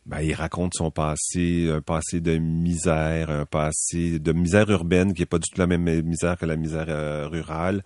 [0.07, 5.23] Ben, il raconte son passé, un passé de misère, un passé de misère urbaine qui
[5.23, 7.83] est pas du tout la même misère que la misère rurale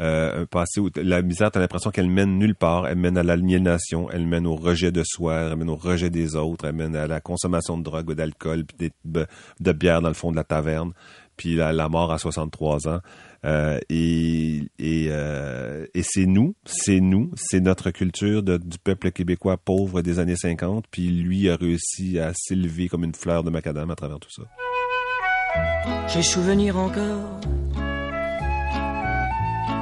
[0.00, 2.86] euh, passé où la misère, tu as l'impression qu'elle mène nulle part.
[2.86, 6.36] Elle mène à l'aliénation, elle mène au rejet de soi, elle mène au rejet des
[6.36, 9.26] autres, elle mène à la consommation de drogue ou d'alcool, puis de,
[9.60, 10.92] de bière dans le fond de la taverne,
[11.36, 13.00] puis la, la mort à 63 ans.
[13.44, 19.10] Euh, et et, euh, et c'est nous, c'est nous, c'est notre culture de, du peuple
[19.10, 23.50] québécois pauvre des années 50, puis lui a réussi à s'élever comme une fleur de
[23.50, 24.44] macadam à travers tout ça.
[26.08, 27.40] J'ai souvenir encore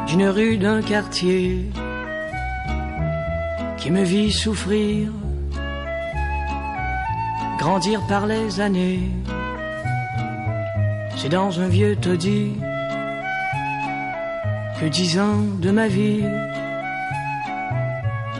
[0.06, 1.70] d'une rue d'un quartier
[3.78, 5.10] qui me vit souffrir,
[7.58, 9.10] grandir par les années.
[11.16, 12.52] C'est dans un vieux taudis
[14.80, 16.24] que dix ans de ma vie,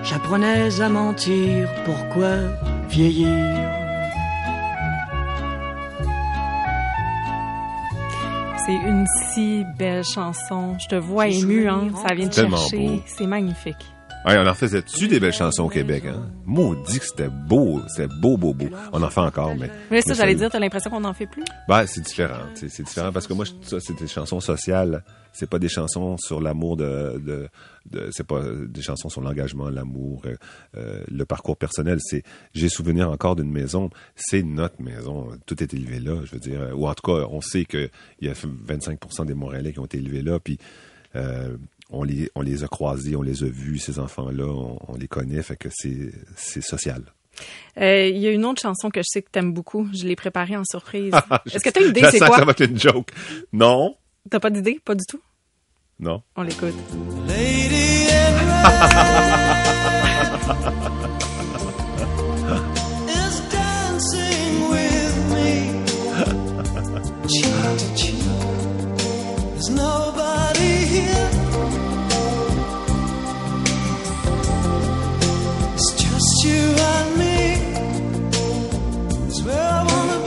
[0.02, 1.68] j'apprenais à mentir.
[1.84, 2.34] Pourquoi
[2.88, 3.61] vieillir?
[8.64, 10.76] C'est une si belle chanson.
[10.78, 11.88] Je te vois ému, hein.
[12.06, 13.02] Ça vient de chercher.
[13.06, 13.92] C'est magnifique.
[14.24, 16.30] On en faisait-tu des belles chansons au Québec, hein?
[16.46, 18.68] Maudit que c'était beau, c'était beau, beau, beau.
[18.92, 19.68] On en fait encore, mais...
[19.90, 21.42] Mais ça, j'allais dire, t'as l'impression qu'on n'en fait plus?
[21.68, 22.44] Ben, c'est différent.
[22.54, 25.02] C'est différent parce que moi, ça, c'est des chansons sociales.
[25.32, 27.48] C'est pas des chansons sur l'amour de, de,
[27.90, 30.36] de- c'est pas des chansons sur l'engagement, l'amour, euh,
[30.76, 31.98] euh, le parcours personnel.
[32.00, 32.22] C'est,
[32.54, 33.90] j'ai souvenir encore d'une maison.
[34.14, 35.30] C'est notre maison.
[35.46, 36.60] Tout est élevé là, je veux dire.
[36.78, 37.88] Ou en tout cas, on sait que
[38.20, 40.58] il y a 25% des Montréalais qui ont été élevés là, puis,
[41.16, 41.56] euh,
[41.92, 45.08] on les, on les a croisés, on les a vus, ces enfants-là, on, on les
[45.08, 46.12] connaît, fait que c'est,
[46.62, 47.02] social.
[47.80, 49.88] Euh, Il y a une autre chanson que je sais que t'aimes beaucoup.
[49.94, 51.12] Je l'ai préparée en surprise.
[51.52, 52.30] Est-ce que t'as une idée, Je c'est quoi?
[52.30, 53.08] que ça va être une joke.
[53.52, 53.96] Non,
[54.30, 54.80] T'as pas d'idée?
[54.84, 55.20] Pas du tout?
[56.00, 56.22] non.
[56.36, 56.74] On l'écoute.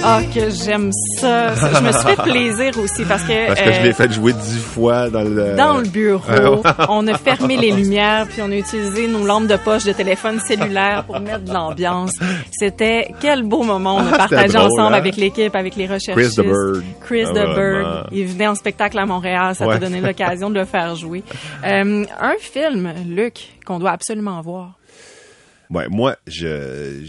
[0.07, 1.55] Ah, que j'aime ça.
[1.55, 3.47] Ça, Je me suis fait plaisir aussi parce que...
[3.47, 5.55] Parce que je euh, l'ai fait jouer dix fois dans le...
[5.55, 9.55] Dans le bureau, on a fermé les lumières, puis on a utilisé nos lampes de
[9.57, 12.11] poche de téléphone cellulaire pour mettre de l'ambiance.
[12.51, 14.97] C'était quel beau moment on a Ah, partagé ensemble hein?
[14.97, 16.35] avec l'équipe, avec les recherchistes.
[16.41, 16.83] Chris DeBerg.
[17.01, 18.03] Chris Ah, vraiment.
[18.11, 19.73] Il venait en spectacle à Montréal, ça Ouais.
[19.73, 21.23] t'a donné l'occasion de le faire jouer.
[21.65, 24.73] Euh, un film, Luc, qu'on doit absolument voir.
[25.71, 27.01] Ouais, moi, je-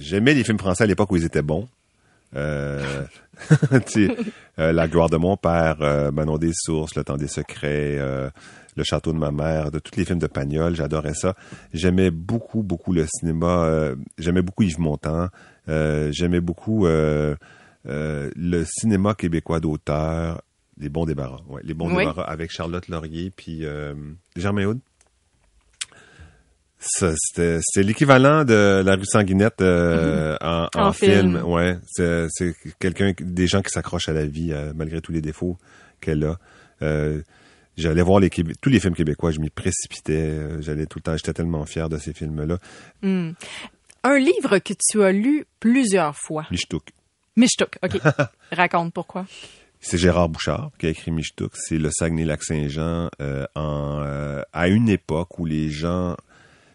[0.00, 1.68] j'aimais les films français à l'époque où ils étaient bons.
[2.36, 3.04] Euh,
[4.58, 8.30] euh, La gloire de mon père, euh, Manon des sources, Le temps des secrets, euh,
[8.76, 11.34] Le château de ma mère, de tous les films de Pagnol, j'adorais ça.
[11.72, 13.64] J'aimais beaucoup, beaucoup le cinéma.
[13.64, 15.28] euh, j'aimais beaucoup Yves Montand.
[15.68, 17.34] Euh, j'aimais beaucoup euh,
[17.88, 20.42] euh, le cinéma québécois d'auteur.
[20.78, 21.98] Les bons débarras, ouais, les bons Oui.
[21.98, 23.94] débarras avec Charlotte Laurier puis euh,
[24.36, 24.78] Germain Houd.
[26.82, 31.36] C'était, c'est l'équivalent de la rue Sanguinette euh, en, en En film.
[31.36, 31.44] film.
[31.44, 35.20] Ouais, c'est, c'est quelqu'un, des gens qui s'accrochent à la vie euh, malgré tous les
[35.20, 35.58] défauts
[36.00, 36.38] qu'elle a.
[36.82, 37.20] Euh,
[37.76, 40.14] j'allais voir les Québé- tous les films québécois, je m'y précipitais.
[40.30, 42.56] euh, J'allais tout le temps, j'étais tellement fier de ces films-là.
[43.02, 43.32] Hmm.
[44.02, 46.46] Un livre que tu as lu plusieurs fois.
[46.50, 46.84] Michtouk.
[47.36, 48.00] Michtouk, OK.
[48.52, 49.26] Raconte pourquoi.
[49.80, 51.52] C'est Gérard Bouchard qui a écrit Michtouk.
[51.54, 56.16] C'est le Saguenay-Lac-Saint-Jean euh, en, euh, à une époque où les gens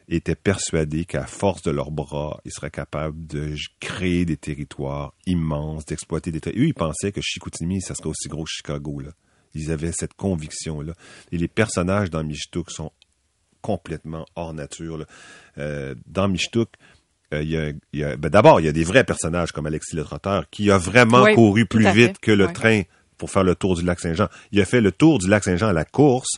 [0.07, 5.85] étaient persuadés qu'à force de leurs bras, ils seraient capables de créer des territoires immenses,
[5.85, 6.63] d'exploiter des territoires.
[6.63, 8.99] Eux, ils pensaient que Chicoutimi, ça serait aussi gros que Chicago.
[8.99, 9.11] Là.
[9.53, 10.93] Ils avaient cette conviction-là.
[11.31, 12.91] Et les personnages dans Michtouk sont
[13.61, 14.97] complètement hors nature.
[14.99, 15.05] là.
[15.57, 16.69] Euh, dans Michtouk,
[17.33, 19.51] euh, il y a, il y a- ben d'abord, il y a des vrais personnages
[19.51, 22.83] comme Alexis Le Trotteur qui a vraiment Oui, couru plus vite que le train
[23.17, 24.27] pour faire le tour du lac Saint-Jean.
[24.51, 26.37] Il a fait le tour du lac Saint-Jean à la course,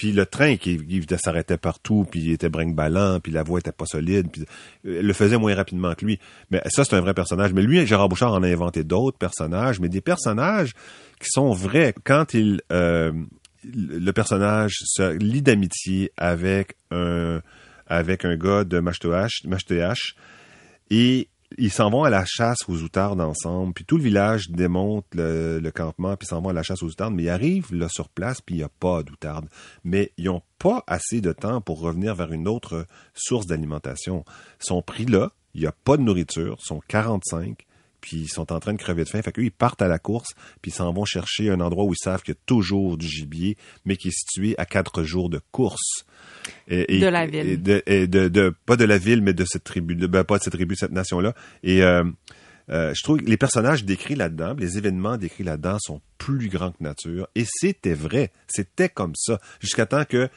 [0.00, 0.78] puis le train qui
[1.22, 4.46] s'arrêtait partout, puis il était brinque-ballant, puis la voie était pas solide, puis
[4.86, 6.18] euh, le faisait moins rapidement que lui.
[6.50, 7.52] Mais ça, c'est un vrai personnage.
[7.52, 10.72] Mais lui, Gérard Bouchard en a inventé d'autres personnages, mais des personnages
[11.20, 11.92] qui sont vrais.
[12.02, 12.62] Quand il...
[12.72, 13.12] euh,
[13.62, 17.42] le personnage se lie d'amitié avec un
[17.86, 20.14] avec un gars de Machtoach,
[20.88, 25.06] et ils s'en vont à la chasse aux outardes ensemble, puis tout le village démonte
[25.14, 28.08] le, campement, puis s'en vont à la chasse aux outardes, mais ils arrivent là sur
[28.08, 29.48] place, puis il n'y a pas d'outardes.
[29.84, 34.24] Mais ils n'ont pas assez de temps pour revenir vers une autre source d'alimentation.
[34.60, 37.66] Ils sont pris là, il n'y a pas de nourriture, sont 45,
[38.00, 39.22] puis ils sont en train de crever de faim.
[39.22, 40.30] Fait qu'eux, ils partent à la course,
[40.62, 43.06] puis ils s'en vont chercher un endroit où ils savent qu'il y a toujours du
[43.08, 46.04] gibier, mais qui est situé à quatre jours de course.
[46.68, 47.48] Et- et- De la ville.
[47.48, 50.24] et de, et de- de- pas de la ville, mais de cette tribu, de, ben,
[50.24, 51.34] pas de cette tribu, de cette nation-là.
[51.62, 52.04] Et euh,
[52.70, 56.70] euh, je trouve que les personnages décrits là-dedans, les événements décrits là-dedans sont plus grands
[56.72, 57.28] que nature.
[57.34, 58.30] Et c'était vrai.
[58.48, 59.38] C'était comme ça.
[59.60, 60.28] Jusqu'à temps que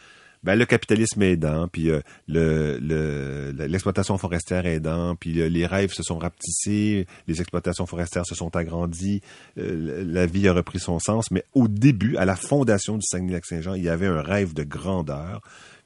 [0.44, 5.94] ben, le capitalisme aidant, puis euh, le, le- l'exploitation forestière aidant, puis euh, les rêves
[5.94, 9.22] se sont rapetissés, les exploitations forestières se sont agrandies,
[9.58, 11.32] euh, la vie a repris son sens.
[11.32, 15.42] Mais au début, à la fondation du Saguenay-Lac-Saint-Jean, il y avait un rêve de grandeur,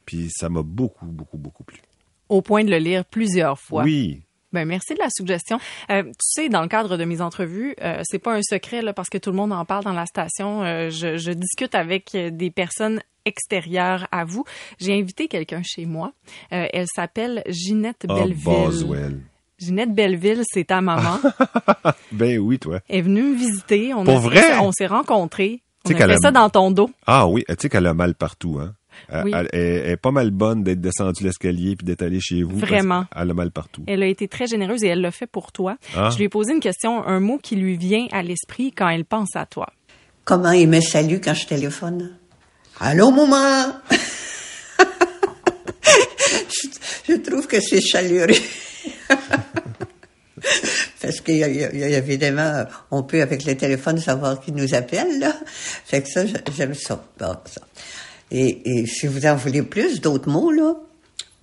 [0.05, 1.79] puis ça m'a beaucoup, beaucoup, beaucoup plu.
[2.29, 3.83] Au point de le lire plusieurs fois.
[3.83, 4.21] Oui,
[4.53, 5.59] Ben merci de la suggestion.
[5.89, 8.93] Euh, tu sais, dans le cadre de mes entrevues, euh, c'est pas un secret là
[8.93, 10.63] parce que tout le monde en parle dans la station.
[10.63, 14.45] Euh, je, je discute avec euh, des personnes extérieures à vous.
[14.79, 16.13] J'ai invité quelqu'un chez moi.
[16.53, 18.43] Euh, elle s'appelle Ginette Oh, Belleville.
[18.43, 19.19] Boswell.
[19.59, 21.17] Ginette Belleville, c'est ta maman.
[22.11, 22.79] Ben oui, toi.
[22.87, 23.93] Elle est venue me visiter.
[23.93, 24.57] On Pour a vrai?
[24.59, 25.61] on s'est rencontrés.
[25.85, 26.89] On a fait a- ça dans ton dos.
[27.05, 28.73] Ah oui, tu sais qu'elle a mal partout, hein?
[29.09, 29.31] Elle, Oui.
[29.35, 32.57] elle- elle est pas mal bonne d'être descendue l'escalier puis d'être allée chez vous.
[32.57, 33.05] Vraiment.
[33.13, 33.83] qu'elle a mal partout.
[33.87, 35.77] Elle a été très généreuse et elle l'a fait pour toi.
[35.95, 36.09] Ah.
[36.11, 39.05] Je lui ai posé une question, un mot qui lui vient à l'esprit quand elle
[39.05, 39.67] pense à toi.
[40.25, 42.17] Comment il me salue quand je téléphone?
[42.79, 43.73] Allô, maman?
[46.49, 46.67] je,
[47.07, 48.27] je trouve que c'est chaleureux.
[51.01, 55.19] Parce qu'il y, a- y évidemment, on peut avec le téléphone savoir qui nous appelle,
[55.19, 55.33] là.
[55.85, 57.03] Fait que ça, je- j'aime ça.
[57.19, 57.61] Bon, ça.
[58.31, 60.75] Et, et si vous en voulez plus, d'autres mots, là,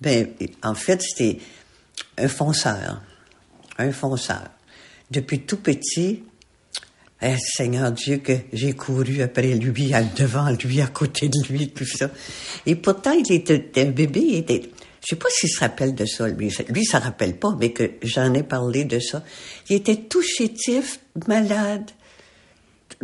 [0.01, 0.27] ben,
[0.63, 1.39] en fait, c'était
[2.17, 3.01] un fonceur.
[3.77, 4.43] Un fonceur.
[5.11, 6.23] Depuis tout petit,
[7.21, 11.85] eh, Seigneur Dieu, que j'ai couru après lui, devant lui, à côté de lui, tout
[11.85, 12.09] ça.
[12.65, 14.61] Et pourtant, il était un bébé, il était,
[15.01, 16.53] je sais pas s'il se rappelle de ça, lui.
[16.69, 19.23] Lui, s'en rappelle pas, mais que j'en ai parlé de ça.
[19.69, 21.89] Il était tout chétif, malade,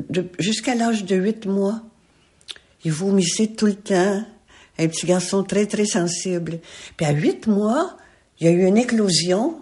[0.09, 1.81] de- jusqu'à l'âge de huit mois.
[2.83, 4.23] Il vomissait tout le temps.
[4.79, 6.59] Un petit garçon très, très sensible.
[6.97, 7.97] Puis à huit mois,
[8.39, 9.59] il y a eu une éclosion.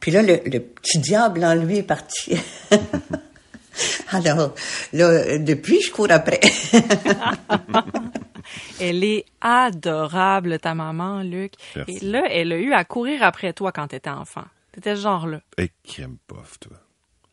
[0.00, 2.36] Puis là, le, le petit diable en lui est parti.
[4.10, 4.54] Alors,
[4.92, 6.40] là, depuis, je cours après.
[8.80, 11.52] Elle est adorable, ta maman, Luc.
[11.76, 11.96] Merci.
[11.96, 14.44] Et là, elle a eu à courir après toi quand t'étais enfant.
[14.72, 15.40] T'étais ce genre-là.
[15.58, 16.76] Et crème puff, toi.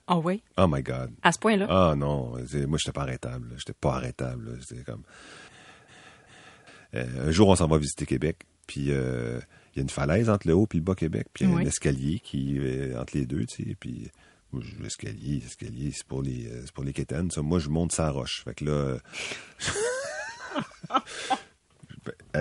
[0.07, 0.43] Ah oui?
[0.57, 1.11] Oh my God.
[1.23, 1.67] À ce point-là?
[1.69, 2.31] Ah non,
[2.67, 3.53] moi, j'étais pas arrêtable.
[3.57, 4.59] J'étais pas arrêtable.
[4.67, 5.03] C'était comme...
[6.93, 9.39] Euh, un jour, on s'en va visiter Québec, puis euh,
[9.73, 11.53] il y a une falaise entre le haut et le bas Québec, puis il y
[11.53, 11.63] a Oui.
[11.63, 14.09] un escalier qui est entre les deux, tu sais, puis
[14.79, 17.41] l'escalier, l'escalier, c'est pour les euh, c'est pour les quétaines, ça.
[17.41, 18.43] Moi, je monte sa roche.
[18.45, 18.97] Fait que là...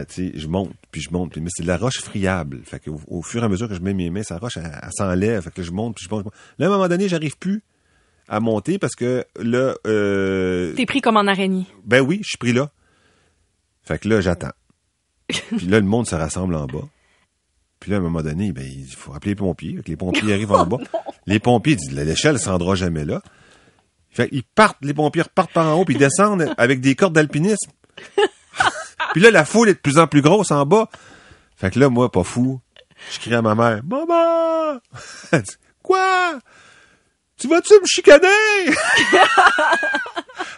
[0.09, 2.61] je monte, puis je monte, puis- mais c'est de la roche friable.
[2.65, 4.57] Fait que au, au fur et à mesure que je mets mes mains, sa roche,
[4.57, 5.43] elle, elle s'enlève.
[5.43, 6.27] Fait que là, je monte, puis je monte.
[6.59, 7.63] Là, à un moment donné, j'arrive plus
[8.29, 11.67] à monter parce que là, euh, T'es pris comme en araignée.
[11.85, 12.71] ben oui, je suis pris là.
[13.83, 14.53] Fait que là, j'attends.
[15.29, 16.89] Puis là, le monde se rassemble en bas.
[17.81, 19.77] Puis là, à un moment donné, ben, il faut appeler les pompiers.
[19.77, 20.79] Fait que les pompiers arrivent en bas.
[21.27, 23.21] Les pompiers disent, l'échelle ne se rendra jamais là.
[24.11, 27.15] Fait qu'ils partent, les pompiers repartent par en haut, puis ils descendent avec des cordes
[27.15, 27.71] d'alpinisme.
[29.15, 30.89] puis là, la foule est de plus en plus grosse en bas.
[31.57, 32.61] Fait que là, moi, pas fou,
[33.13, 34.81] je crie à ma mère, «Maman!»
[35.33, 36.41] Elle dit, Quoi?
[37.39, 38.27] Tu vas-tu me chicaner?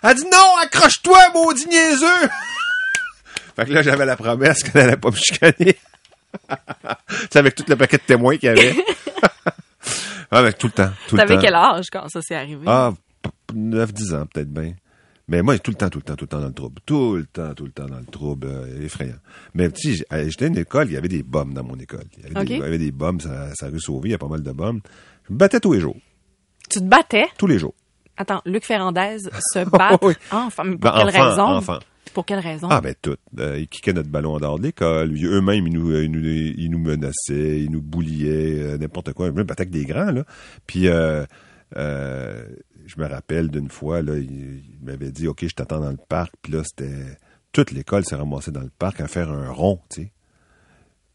[0.03, 2.07] Elle dit, «Non, accroche-toi, maudit niaiseux!»
[3.57, 5.77] Fait que là, j'avais la promesse qu'elle allait pas me chicaner.
[7.31, 8.75] C'est avec tout le paquet de témoins qu'il y avait.
[10.31, 12.65] ah, avec tout le temps, tout T'avais quel âge quand ça s'est arrivé?
[12.67, 12.93] Ah,
[13.53, 14.73] 9-10 ans, peut-être bien.
[15.29, 16.81] Mais moi, tout le temps, tout le temps, tout le temps dans le trouble.
[16.87, 18.47] Tout le temps, tout le temps dans le trouble.
[18.47, 19.17] euh, effrayant.
[19.55, 22.05] Mais tu sais, j'étais à une école, il y avait des bombes dans mon école.
[22.19, 24.15] Il y avait, des, il y avait des bombes, ça, ça rue Sauvée, il y
[24.15, 24.81] a pas mal de bombes.
[25.29, 25.97] Je me battais tous les jours.
[26.71, 27.27] Tu te battais?
[27.39, 27.75] Tous les jours.
[28.17, 29.19] Attends, Luc Ferrandez
[29.53, 30.15] se battre Oui.
[30.33, 31.43] Mais pour Ben, quelle enfant, raison?
[31.43, 31.79] enfant.
[32.15, 32.69] Pour quelle raison?
[32.71, 33.17] Ah ben tout.
[33.39, 35.13] Euh, ils kickaient notre ballon en dehors de l'école.
[35.15, 39.27] Ils- Eux-mêmes, ils nous, ils, nous, ils nous menaçaient, ils nous boulillaient, euh, n'importe quoi.
[39.27, 40.25] Je me battais avec des grands, là.
[40.67, 41.27] Puis euh,
[41.77, 42.43] euh,
[42.87, 45.99] je me rappelle d'une fois, là, il, il m'avait dit, OK, je t'attends dans le
[46.09, 46.33] parc.
[46.43, 47.17] Puis là, c'était...
[47.53, 50.13] Toute l'école s'est ramassée dans le parc à faire un rond, tu sais.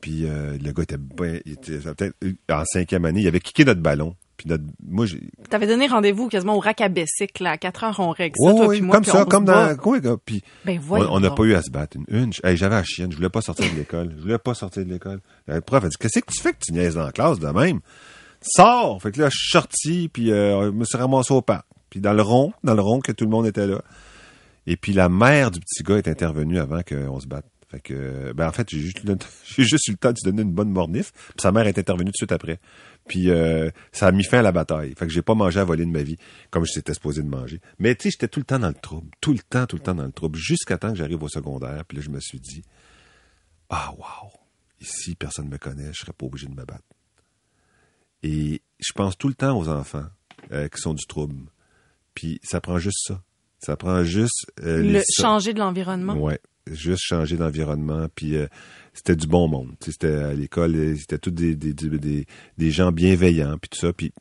[0.01, 1.39] Puis euh, le gars était bien...
[1.45, 2.15] Il était peut-être
[2.51, 4.15] en cinquième année, il avait kické notre ballon.
[4.37, 7.83] Puis notre, moi, j'ai, T'avais donné rendez-vous quasiment au rack à Bessic, là, à 4
[7.83, 9.75] heures, on règle ça, Ouais, toi puis moi, comme puis ça, on comme dans.
[9.75, 11.97] Gars, puis Ben, on n'a pas eu à se battre.
[11.97, 14.11] Une, une hey, j'avais la chienne, je voulais pas sortir de l'école.
[14.17, 15.21] Je voulais pas sortir de l'école.
[15.45, 17.47] Le prof a dit Qu'est-ce que tu fais que tu niaises dans la classe de
[17.47, 17.81] même?
[18.41, 19.01] Sors!
[19.01, 21.65] Fait que là, je suis sorti, puis euh, je me suis ramassé au parc.
[21.89, 23.81] Puis dans le rond, dans le rond que tout le monde était là.
[24.67, 27.45] Et puis la mère du petit gars est intervenue avant qu'on se batte.
[27.69, 29.03] Fait que, ben en fait, j'ai juste,
[29.57, 31.11] eu le temps de se donner une bonne mornif.
[31.13, 32.59] Puis sa mère est intervenue tout de suite après.
[33.07, 34.93] Puis euh, ça a mis fin à la bataille.
[34.97, 36.17] Fait que j'ai pas mangé à voler de ma vie,
[36.49, 37.61] comme j'étais supposé de manger.
[37.79, 39.09] Mais tu sais, j'étais tout le temps dans le trouble.
[39.21, 40.37] Tout le temps, tout le temps dans le trouble.
[40.37, 41.85] Jusqu'à temps que j'arrive au secondaire.
[41.87, 42.61] Puis là, je me suis dit,
[43.69, 44.31] ah, wow,
[44.81, 46.83] ici, personne ne me connaît, je serais pas obligé de me battre.
[48.23, 50.05] Et je pense tout le temps aux enfants
[50.51, 51.35] euh, qui sont du trouble.
[52.13, 53.21] Puis ça prend juste ça.
[53.59, 56.15] Ça prend juste euh, Le changer de l'environnement.
[56.15, 58.07] Ouais, juste changer d'environnement.
[58.13, 58.47] Puis euh,
[58.93, 59.71] c'était du bon monde.
[59.79, 62.25] C'était à l'école, c'était tous des, des, des,
[62.57, 63.93] des, gens bienveillants, puis tout ça.
[63.93, 64.11] Puis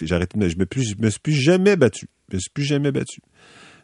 [0.00, 2.08] me- je me, plus, je me suis plus jamais battu.
[2.30, 3.20] Je me suis plus jamais battu.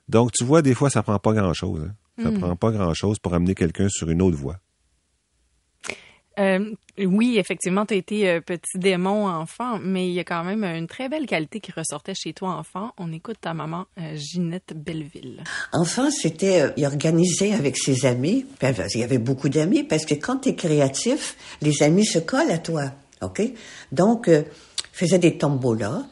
[0.08, 1.82] Donc tu vois, des fois, ça prend pas grand chose.
[1.88, 1.94] Hein.
[2.22, 4.58] Ça prend pas grand chose pour amener quelqu'un sur une autre voie.
[6.38, 6.74] Euh,
[7.06, 10.64] Oui, effectivement, tu as été euh, petit démon enfant, mais il y a quand même
[10.64, 12.92] une très belle qualité qui ressortait chez toi enfant.
[12.98, 15.42] On écoute ta maman, euh, Ginette Belleville.
[15.72, 18.44] Enfant, c'était, euh, il organisait avec ses amis.
[18.58, 22.18] Puis, il y avait beaucoup d'amis parce que quand tu es créatif, les amis se
[22.18, 22.92] collent à toi.
[23.22, 23.42] OK?
[23.92, 24.42] Donc, euh,
[24.92, 26.02] faisait des tombolas.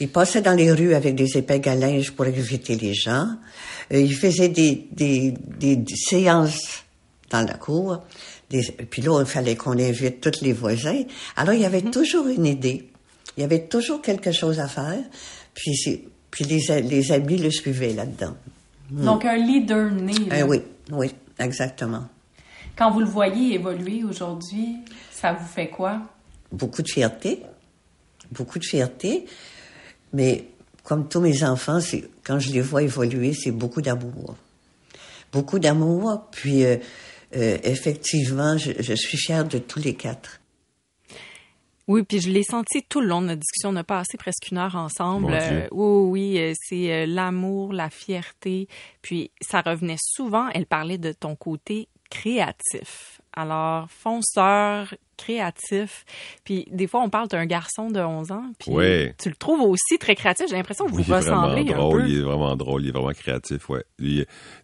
[0.00, 3.26] Il passait dans les rues avec des épingles à linge pour inviter les gens.
[3.92, 5.34] Euh, il faisait des
[5.94, 6.84] séances
[7.30, 8.02] dans la cour.
[8.50, 11.02] Des, puis là, il fallait qu'on invite tous les voisins.
[11.36, 12.88] Alors, il y avait toujours une idée.
[13.36, 14.98] Il y avait toujours quelque chose à faire.
[15.54, 15.72] Puis,
[16.30, 18.34] puis les, les amis le suivaient là-dedans.
[18.90, 20.14] Donc, un leader né.
[20.36, 22.08] Eh oui, oui, exactement.
[22.76, 24.78] Quand vous le voyez évoluer aujourd'hui,
[25.12, 26.00] ça vous fait quoi?
[26.50, 27.42] Beaucoup de fierté,
[28.32, 29.26] beaucoup de fierté,
[30.12, 30.46] mais
[30.82, 34.34] comme tous mes enfants, c'est quand je les vois évoluer, c'est beaucoup d'amour,
[35.32, 36.26] beaucoup d'amour.
[36.32, 36.78] Puis euh,
[37.36, 40.40] euh, effectivement, je, je suis fière de tous les quatre.
[41.90, 43.70] Oui, puis je l'ai senti tout le long de notre discussion.
[43.70, 45.32] On a passé presque une heure ensemble.
[45.32, 48.68] Euh, oui, oui, euh, c'est euh, l'amour, la fierté.
[49.02, 50.48] Puis ça revenait souvent.
[50.54, 53.19] Elle parlait de ton côté créatif.
[53.32, 56.04] Alors, fonceur, créatif.
[56.44, 58.44] Puis des fois, on parle d'un garçon de 11 ans.
[58.58, 59.14] Puis Ouais.
[59.22, 60.46] tu le trouves aussi très créatif.
[60.48, 62.08] J'ai l'impression que vous Oui, il est vraiment ressemblez un drôle, peu.
[62.08, 63.84] il est vraiment drôle, il est vraiment créatif, ouais.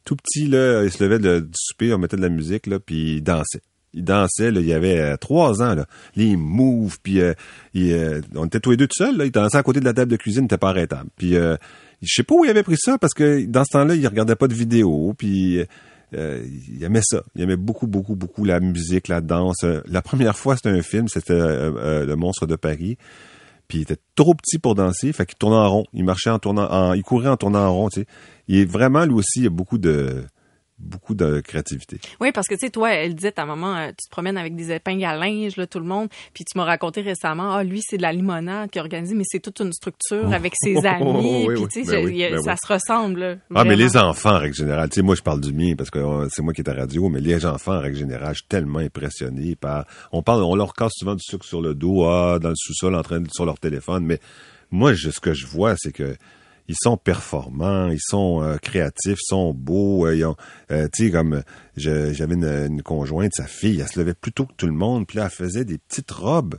[0.04, 2.78] Tout petit, là, il se levait de- du souper, on mettait de la musique, là,
[2.80, 3.60] puis il dansait.
[3.94, 5.86] Il dansait, là, il y avait euh, trois ans, là.
[5.86, 5.86] Là,
[6.16, 7.32] il move, puis euh,
[7.72, 9.24] il, euh, on était tous les deux tout seuls, là.
[9.24, 11.08] Il dansait à côté de la table de cuisine, il était pas arrêtable.
[11.16, 11.56] Puis je
[12.02, 14.48] sais pas où il avait pris ça, parce que dans ce temps-là, il regardait pas
[14.48, 15.60] de vidéos, puis
[16.14, 17.22] euh, il aimait ça.
[17.34, 19.64] Il aimait beaucoup, beaucoup, beaucoup la musique, la danse.
[19.64, 22.96] Euh, La première fois, c'était un film, c'était euh, Le Monstre de Paris.
[23.68, 25.84] Puis il était trop petit pour danser, fait qu'il tournait en rond.
[25.92, 28.06] Il marchait en tournant, en, il courait en tournant en rond, tu sais.
[28.46, 30.22] Il est vraiment, lui aussi, il a beaucoup de,
[30.78, 31.98] beaucoup de créativité.
[32.20, 34.54] Oui, parce que tu sais, toi, elle disait ta maman, euh, tu te promènes avec
[34.56, 36.08] des épingles à linge, là, tout le monde.
[36.34, 39.40] Puis tu m'as raconté récemment, ah, lui, c'est de la limonade qui organise, mais c'est
[39.40, 41.46] toute une structure avec ses amis.
[41.46, 41.68] Oui, puis oui.
[41.72, 43.20] tu sais, Ben ben ça se ressemble.
[43.20, 45.74] là, Ah, mais les enfants, en règle générale, tu sais, moi, je parle du mien
[45.76, 48.34] parce que euh, c'est moi qui est à radio, mais les enfants, en règle générale,
[48.34, 51.74] je suis tellement impressionné par, on parle, on leur casse souvent du sucre sur le
[51.74, 54.20] dos, ah, dans le sous-sol, en train de, sur leur téléphone, mais
[54.70, 56.16] moi, je- ce que je vois, c'est que
[56.68, 60.34] ils sont performants, ils sont euh, créatifs, ils sont beaux, euh,
[60.70, 64.32] euh, tu sais, comme euh, j'avais une, une conjointe, sa fille, elle se levait plus
[64.32, 66.56] tôt que tout le monde, puis là, elle faisait des petites robes.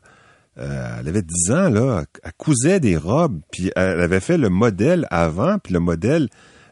[0.60, 4.50] Euh, elle avait 10 ans, là, elle cousait des robes, puis elle avait fait le
[4.50, 6.30] modèle avant, puis le modèle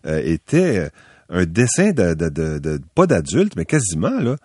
[0.07, 0.89] euh, était
[1.29, 4.37] un dessin de, de, de, de- pas d'adulte, mais quasiment, là.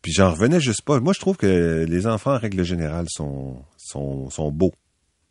[0.00, 0.98] Puis j'en revenais juste pas.
[1.00, 4.72] Moi, je trouve que les enfants, en règle générale, sont, sont, sont beaux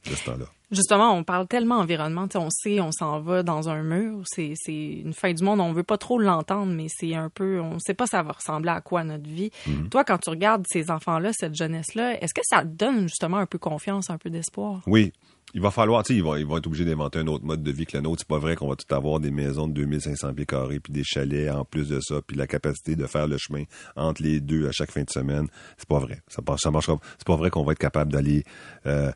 [0.09, 0.45] de ce temps-là.
[0.71, 4.21] Justement, on parle tellement environnement, tu sais, on sait, on s'en va dans un mur,
[4.25, 7.59] c'est c'est une fin du monde, on veut pas trop l'entendre, mais c'est un peu,
[7.59, 9.51] on sait pas ça va ressembler à quoi notre vie.
[9.67, 9.89] Mhm.
[9.89, 13.45] Toi, quand tu regardes ces enfants-là, cette jeunesse-là, est-ce que ça te donne justement un
[13.45, 14.81] peu confiance, un peu d'espoir?
[14.87, 15.11] Oui.
[15.53, 17.61] Il va falloir, tu sais, ils vont, ils vont être obligés d'inventer un autre mode
[17.61, 18.19] de vie que le nôtre.
[18.21, 21.03] C'est pas vrai qu'on va tout avoir des maisons de 2500 pieds carrés, puis des
[21.03, 23.63] chalets en plus de ça, puis la capacité de faire le chemin
[23.97, 25.47] entre les deux à chaque fin de semaine.
[25.77, 26.21] C'est pas vrai.
[26.29, 26.97] Ça, marche- ça marchera.
[27.17, 28.45] C'est pas vrai qu'on va être capable d'aller
[28.85, 29.11] euh,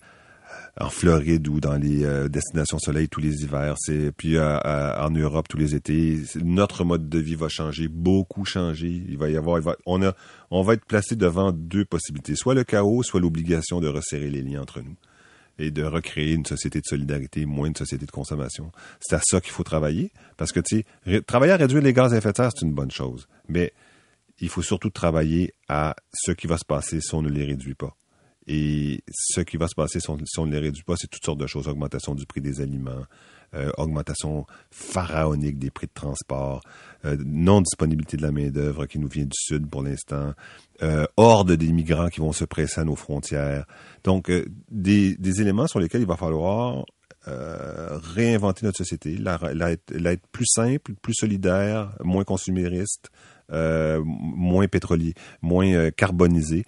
[0.80, 3.76] en Floride ou dans les euh, destinations soleil tous les hivers.
[4.18, 6.20] Puis euh, euh, en Europe tous les étés.
[6.43, 9.03] Notre mode de vie va changer, beaucoup changer.
[9.08, 13.22] Il va y avoir, on va être placé devant deux possibilités, soit le chaos, soit
[13.22, 14.95] l'obligation de resserrer les liens entre nous
[15.58, 18.74] et de recréer une société de solidarité, moins une société de consommation.
[18.99, 20.60] C'est à ça qu'il faut travailler, parce que
[21.22, 23.72] travailler à réduire les gaz à effet de serre, c'est une bonne chose, mais
[24.39, 27.76] il faut surtout travailler à ce qui va se passer si on ne les réduit
[27.76, 27.95] pas.
[28.48, 31.39] Et ce qui va se passer si on, ne les réduit pas, c'est toutes sortes
[31.39, 31.68] de choses.
[31.68, 33.06] Augmentation du prix des aliments,
[33.56, 36.62] euh, augmentation pharaonique des prix de transport,
[37.06, 40.34] euh, non-disponibilité de la main-d'œuvre qui nous vient du Sud pour l'instant,
[40.84, 43.66] euh, horde des migrants qui vont se presser à nos frontières.
[44.04, 46.86] Donc, euh, des, des éléments sur lesquels il va falloir
[47.28, 53.10] euh, réinventer notre société, la, la, la être plus simple, plus solidaire, moins consumériste,
[53.52, 56.66] euh, moins pétrolier, moins carbonisé.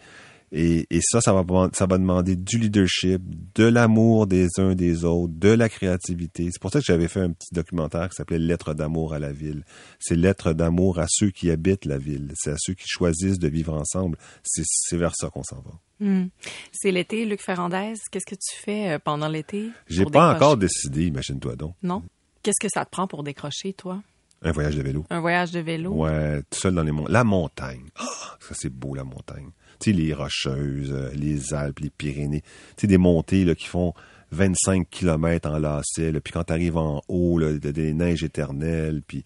[0.53, 3.21] Et, et ça, ça va, demand- ça va demander du leadership,
[3.53, 6.49] de l'amour des uns des autres, de la créativité.
[6.51, 9.33] C'est pour ça que j'avais fait un petit documentaire qui s'appelait Lettres d'amour à la
[9.33, 9.65] ville.
[9.99, 12.31] C'est lettres d'amour à ceux qui habitent la ville.
[12.35, 14.17] C'est à ceux qui choisissent de vivre ensemble.
[14.43, 15.71] C'est vers ça qu'on s'en va.
[15.99, 16.29] Hmm.
[16.71, 17.95] C'est l'été, Luc Ferrandez.
[18.11, 19.69] Qu'est-ce que tu fais euh, pendant l'été?
[19.87, 20.35] J'ai pas décrocher?
[20.35, 21.75] encore décidé, imagine-toi donc.
[21.83, 22.03] Non?
[22.43, 24.01] Qu'est-ce que ça te prend pour décrocher, toi?
[24.43, 25.03] Un voyage de vélo.
[25.09, 25.91] Un voyage de vélo?
[25.91, 27.11] Ouais, tout seul dans les montagnes.
[27.13, 27.89] La montagne.
[27.95, 29.49] Ah, ça, c'est beau, la montagne.
[29.79, 32.41] Tu sais, les Rocheuses, euh, les Alpes, les Pyrénées.
[32.41, 33.93] Tu sais, des montées là, qui font
[34.31, 36.11] 25 kilomètres en lacet.
[36.11, 36.19] là.
[36.19, 39.23] Puis quand tu arrives en haut, là, des neiges éternelles, puis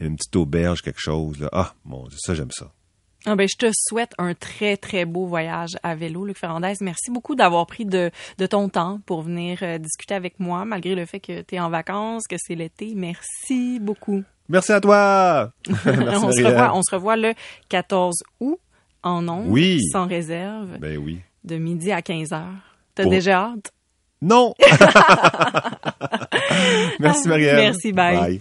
[0.00, 1.38] une petite auberge, quelque chose.
[1.40, 1.48] Là.
[1.52, 2.72] Ah, mon Dieu, ça, j'aime ça.
[3.26, 6.72] Ah ben, je te souhaite un très, très beau voyage à vélo, Luc Ferrandez.
[6.80, 10.94] Merci beaucoup d'avoir pris de, de ton temps pour venir euh, discuter avec moi, malgré
[10.94, 12.94] le fait que tu es en vacances, que c'est l'été.
[12.96, 14.24] Merci beaucoup.
[14.48, 15.52] Merci à toi.
[15.84, 16.46] Merci, on, se Marie-Ève.
[16.46, 17.34] revoit, on se revoit le
[17.68, 18.58] 14 août
[19.02, 19.80] en ondes, Oui.
[19.92, 21.20] sans réserve, Ben oui.
[21.44, 22.44] de midi à 15 heures.
[22.94, 23.72] T'as Pour- déjà hâte?
[24.22, 24.54] Non.
[27.00, 27.56] Merci Marie-Ève.
[27.56, 28.16] Merci, bye.
[28.18, 28.40] Bye.